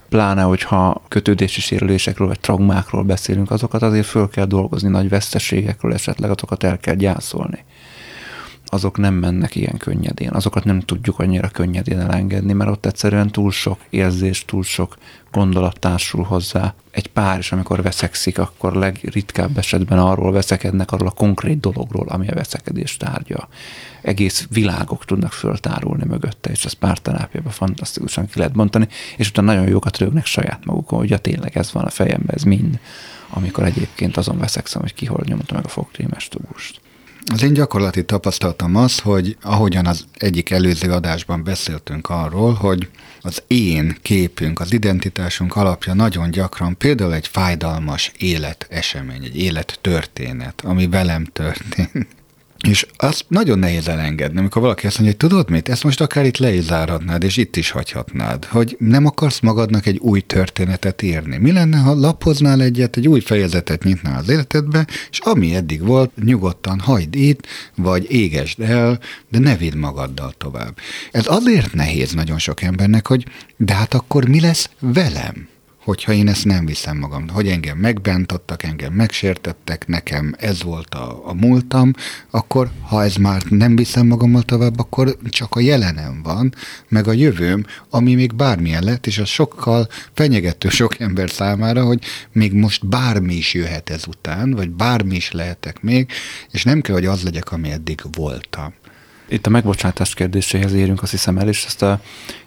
[0.08, 6.30] Pláne, hogyha kötődési sérülésekről vagy traumákról beszélünk, azokat azért föl kell dolgozni, nagy veszteségekről esetleg,
[6.30, 7.64] azokat el kell gyászolni
[8.70, 10.30] azok nem mennek ilyen könnyedén.
[10.30, 14.96] Azokat nem tudjuk annyira könnyedén elengedni, mert ott egyszerűen túl sok érzés, túl sok
[15.32, 16.74] gondolat társul hozzá.
[16.90, 22.28] Egy pár is, amikor veszekszik, akkor legritkább esetben arról veszekednek, arról a konkrét dologról, ami
[22.28, 23.48] a veszekedés tárgya.
[24.02, 29.68] Egész világok tudnak föltárulni mögötte, és ezt párterápiában fantasztikusan ki lehet bontani, és utána nagyon
[29.68, 32.78] jókat rögnek saját magukon, hogy ja, tényleg ez van a fejemben, ez mind,
[33.30, 36.80] amikor egyébként azon veszekszem, hogy ki hol nyomta meg a fogkrémes tubust.
[37.26, 42.88] Az én gyakorlati tapasztalatom az, hogy ahogyan az egyik előző adásban beszéltünk arról, hogy
[43.20, 50.88] az én képünk, az identitásunk alapja nagyon gyakran például egy fájdalmas életesemény, egy élettörténet, ami
[50.88, 52.06] velem történt.
[52.68, 56.24] És azt nagyon nehéz elengedni, amikor valaki azt mondja, hogy tudod mit, ezt most akár
[56.24, 61.02] itt le is záradnád, és itt is hagyhatnád, hogy nem akarsz magadnak egy új történetet
[61.02, 61.36] írni.
[61.36, 66.10] Mi lenne, ha lapoznál egyet, egy új fejezetet nyitnál az életedbe, és ami eddig volt,
[66.24, 70.76] nyugodtan hagyd itt, vagy égesd el, de ne vidd magaddal tovább.
[71.10, 75.48] Ez azért nehéz nagyon sok embernek, hogy de hát akkor mi lesz velem?
[75.90, 81.28] Hogyha én ezt nem viszem magam, hogy engem megbántottak, engem megsértettek, nekem ez volt a,
[81.28, 81.92] a múltam,
[82.30, 86.54] akkor ha ez már nem viszem magammal tovább, akkor csak a jelenem van,
[86.88, 92.04] meg a jövőm, ami még bármilyen lett, és az sokkal fenyegető sok ember számára, hogy
[92.32, 96.12] még most bármi is jöhet ez után, vagy bármi is lehetek még,
[96.50, 98.74] és nem kell, hogy az legyek, ami eddig voltam.
[99.28, 102.00] Itt a megbocsátás kérdéséhez érünk, azt hiszem el, és ezt a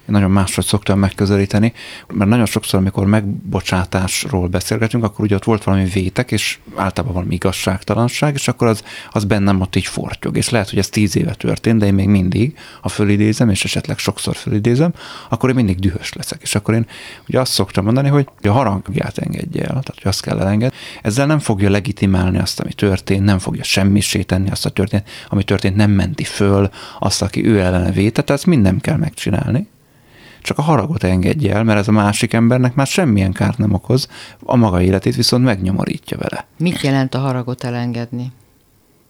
[0.03, 1.73] én nagyon máshogy szoktam megközelíteni,
[2.13, 7.33] mert nagyon sokszor, amikor megbocsátásról beszélgetünk, akkor ugye ott volt valami vétek, és általában valami
[7.33, 10.37] igazságtalanság, és akkor az, az bennem ott így fortyog.
[10.37, 13.97] És lehet, hogy ez tíz éve történt, de én még mindig, ha fölidézem, és esetleg
[13.97, 14.93] sokszor fölidézem,
[15.29, 16.41] akkor én mindig dühös leszek.
[16.41, 16.85] És akkor én
[17.27, 20.77] ugye azt szoktam mondani, hogy a harangját engedje el, tehát hogy azt kell elengedni.
[21.01, 25.43] Ezzel nem fogja legitimálni azt, ami történt, nem fogja semmisé tenni azt a történet, ami
[25.43, 29.71] történt, nem menti föl azt, aki ő ellene vétett, ezt mind nem kell megcsinálni
[30.43, 34.07] csak a haragot engedje el, mert ez a másik embernek már semmilyen kárt nem okoz,
[34.43, 36.47] a maga életét viszont megnyomorítja vele.
[36.57, 38.31] Mit jelent a haragot elengedni?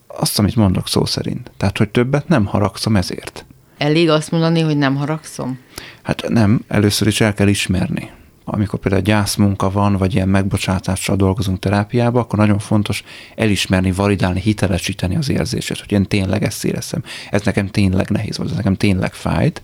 [0.07, 1.51] Azt, amit mondok szó szerint.
[1.57, 3.45] Tehát, hogy többet nem haragszom ezért.
[3.77, 5.59] Elég azt mondani, hogy nem haragszom?
[6.03, 8.11] Hát nem, először is el kell ismerni.
[8.45, 13.03] Amikor például gyászmunka van, vagy ilyen megbocsátással dolgozunk terápiába, akkor nagyon fontos
[13.35, 17.03] elismerni, validálni, hitelesíteni az érzését, hogy én tényleg ezt éreztem.
[17.29, 19.61] Ez nekem tényleg nehéz volt, ez nekem tényleg fájt,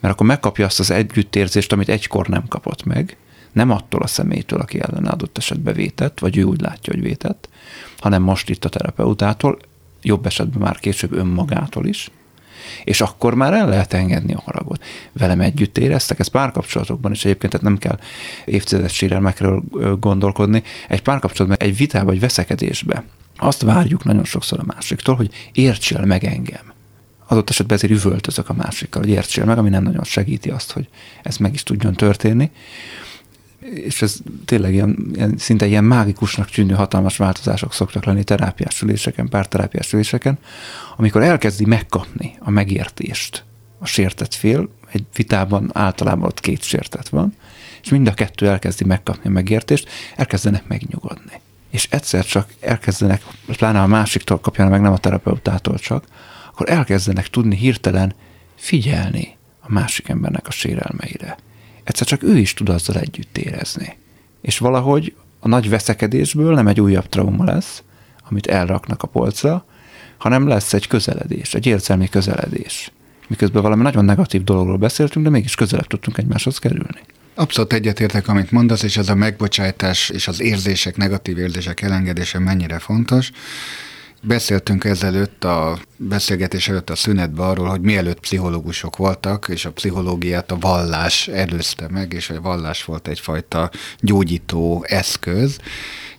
[0.00, 3.16] mert akkor megkapja azt az együttérzést, amit egykor nem kapott meg,
[3.52, 7.48] nem attól a személytől, aki ellen adott esetben vétett, vagy ő úgy látja, hogy vétett,
[7.98, 9.58] hanem most itt a terapeutától,
[10.02, 12.10] jobb esetben már később önmagától is,
[12.84, 14.84] és akkor már el lehet engedni a haragot.
[15.12, 17.98] Velem együtt éreztek, ez párkapcsolatokban is egyébként, tehát nem kell
[18.44, 19.62] évtizedes sérelmekről
[20.00, 20.62] gondolkodni.
[20.88, 23.04] Egy párkapcsolatban, egy vitába, vagy veszekedésbe
[23.36, 26.69] azt várjuk nagyon sokszor a másiktól, hogy értsél meg engem
[27.30, 30.88] adott esetben ezért üvöltözök a másikkal, hogy értsél meg, ami nem nagyon segíti azt, hogy
[31.22, 32.50] ez meg is tudjon történni.
[33.74, 39.28] És ez tényleg ilyen, ilyen, szinte ilyen mágikusnak tűnő hatalmas változások szoktak lenni terápiás üléseken,
[39.28, 40.38] párterápiás üléseken,
[40.96, 43.44] amikor elkezdi megkapni a megértést
[43.78, 47.34] a sértett fél, egy vitában általában ott két sértett van,
[47.82, 51.40] és mind a kettő elkezdi megkapni a megértést, elkezdenek megnyugodni.
[51.70, 56.04] És egyszer csak elkezdenek, pláne a másiktól kapja meg, nem a terapeutától csak,
[56.60, 58.14] akkor elkezdenek tudni hirtelen
[58.54, 61.36] figyelni a másik embernek a sérelmeire.
[61.84, 63.96] Egyszer csak ő is tud azzal együtt érezni.
[64.40, 67.82] És valahogy a nagy veszekedésből nem egy újabb trauma lesz,
[68.28, 69.64] amit elraknak a polcra,
[70.18, 72.92] hanem lesz egy közeledés, egy érzelmi közeledés.
[73.28, 77.00] Miközben valami nagyon negatív dologról beszéltünk, de mégis közelebb tudtunk egymáshoz kerülni.
[77.34, 82.78] Abszolút egyetértek, amit mondasz, és az a megbocsátás és az érzések, negatív érzések elengedése mennyire
[82.78, 83.30] fontos
[84.22, 90.50] Beszéltünk ezelőtt a beszélgetés előtt a szünetben arról, hogy mielőtt pszichológusok voltak, és a pszichológiát
[90.50, 95.58] a vallás előzte meg, és a vallás volt egyfajta gyógyító eszköz.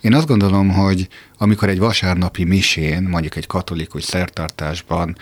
[0.02, 5.18] Én azt gondolom, hogy amikor egy vasárnapi misén, mondjuk egy katolikus szertartásban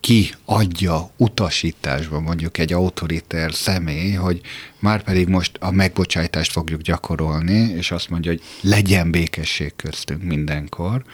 [0.00, 4.40] ki adja utasításba mondjuk egy autoriter személy, hogy
[4.78, 11.04] már pedig most a megbocsájtást fogjuk gyakorolni, és azt mondja, hogy legyen békesség köztünk mindenkor,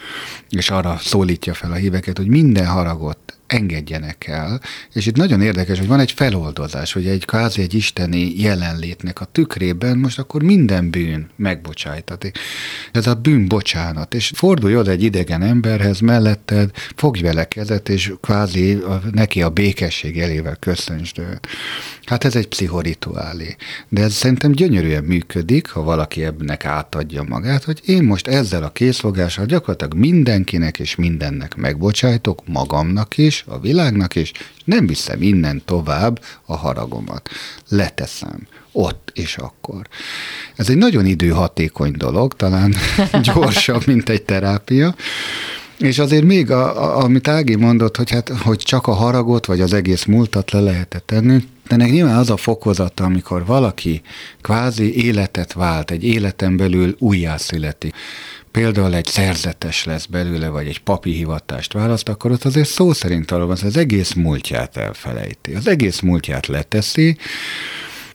[0.49, 4.61] és arra szólítja fel a híveket, hogy minden haragot engedjenek el,
[4.93, 9.25] és itt nagyon érdekes, hogy van egy feloldozás, hogy egy kázi egy isteni jelenlétnek a
[9.25, 12.39] tükrében most akkor minden bűn megbocsájtatik.
[12.93, 18.13] Ez a bűn bocsánat, és fordulj oda egy idegen emberhez melletted, fogj vele kezet, és
[18.21, 21.47] kvázi a, neki a békesség elével köszöntsd őt.
[22.05, 23.57] Hát ez egy pszichorituálé.
[23.89, 28.71] De ez szerintem gyönyörűen működik, ha valaki ebnek átadja magát, hogy én most ezzel a
[28.71, 34.33] készfogással gyakorlatilag mindenkinek és mindennek megbocsájtok, magamnak is, a világnak is, és
[34.65, 37.29] nem viszem innen tovább a haragomat.
[37.69, 39.89] Leteszem ott és akkor.
[40.57, 42.75] Ez egy nagyon időhatékony dolog, talán
[43.35, 44.95] gyorsabb, mint egy terápia,
[45.79, 49.61] és azért még, a, a, amit Ági mondott, hogy, hát, hogy csak a haragot, vagy
[49.61, 51.37] az egész múltat le lehetett tenni,
[51.69, 54.03] de ennek nyilván az a fokozata, amikor valaki
[54.41, 57.95] kvázi életet vált, egy életen belül újjászületik
[58.57, 63.31] például egy szerzetes lesz belőle, vagy egy papi hivatást választ, akkor ott azért szó szerint
[63.31, 65.55] arról van, az egész múltját elfelejti.
[65.55, 67.17] Az egész múltját leteszi,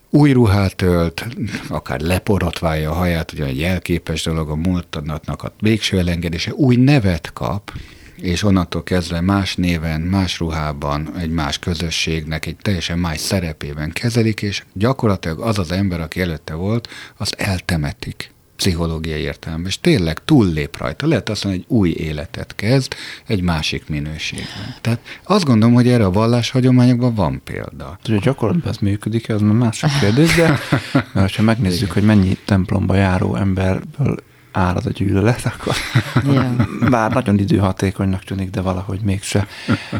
[0.09, 1.25] új ruhát ölt,
[1.67, 7.33] akár leporotválja a haját, ugye egy jelképes dolog a múltadnak a végső elengedése, új nevet
[7.33, 7.71] kap,
[8.15, 14.41] és onnantól kezdve más néven, más ruhában, egy más közösségnek, egy teljesen más szerepében kezelik,
[14.41, 16.87] és gyakorlatilag az az ember, aki előtte volt,
[17.17, 18.31] az eltemetik
[18.61, 21.07] pszichológiai értelemben, és tényleg túllép rajta.
[21.07, 22.93] Lehet azt mondani, hogy új életet kezd
[23.27, 24.75] egy másik minőségben.
[24.81, 27.99] Tehát azt gondolom, hogy erre a vallás hagyományokban van példa.
[28.03, 30.59] Hogy a gyakorlatban ez működik, az már másik kérdés, de
[31.13, 31.93] mert ha megnézzük, Igen.
[31.93, 34.15] hogy mennyi templomba járó emberből
[34.51, 35.75] az a gyűlölet, akkor
[36.25, 36.89] yeah.
[36.89, 39.47] bár nagyon időhatékonynak tűnik, de valahogy mégse,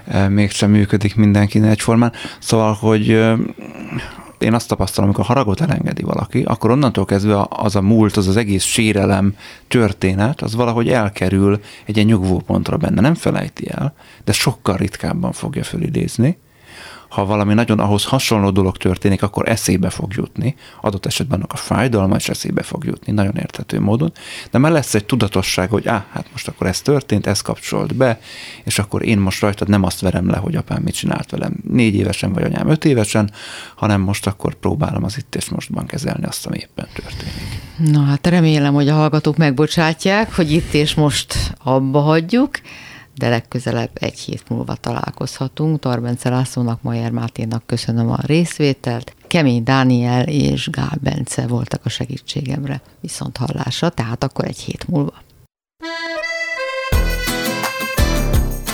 [0.06, 2.14] eh, mégse működik mindenkinek egyformán.
[2.40, 3.10] Szóval, hogy
[4.42, 8.38] én azt tapasztalom, amikor haragot elengedi valaki, akkor onnantól kezdve az a múlt, az az
[8.38, 9.36] egész sérelem
[9.68, 13.02] történet, az valahogy elkerül egy ilyen nyugvópontra benne.
[13.02, 16.38] Nem felejti el, de sokkal ritkábban fogja fölidézni,
[17.12, 20.56] ha valami nagyon ahhoz hasonló dolog történik, akkor eszébe fog jutni.
[20.82, 24.12] Adott esetben annak a fájdalma is eszébe fog jutni, nagyon érthető módon.
[24.52, 28.20] De már lesz egy tudatosság, hogy á, hát most akkor ez történt, ez kapcsolt be,
[28.64, 31.96] és akkor én most rajtad nem azt verem le, hogy apám mit csinált velem négy
[31.96, 33.32] évesen, vagy anyám öt évesen,
[33.76, 37.62] hanem most akkor próbálom az itt és mostban kezelni azt, ami éppen történik.
[37.78, 42.52] Na hát remélem, hogy a hallgatók megbocsátják, hogy itt és most abba hagyjuk
[43.22, 45.80] de legközelebb egy hét múlva találkozhatunk.
[45.80, 49.16] Tarbence Lászlónak, Majer Máténak köszönöm a részvételt.
[49.28, 55.14] Kemény Dániel és Gál Bence voltak a segítségemre viszont hallásra, tehát akkor egy hét múlva.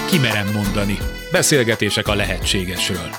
[0.10, 0.98] Kimerem mondani.
[1.32, 3.10] Beszélgetések a lehetségesről.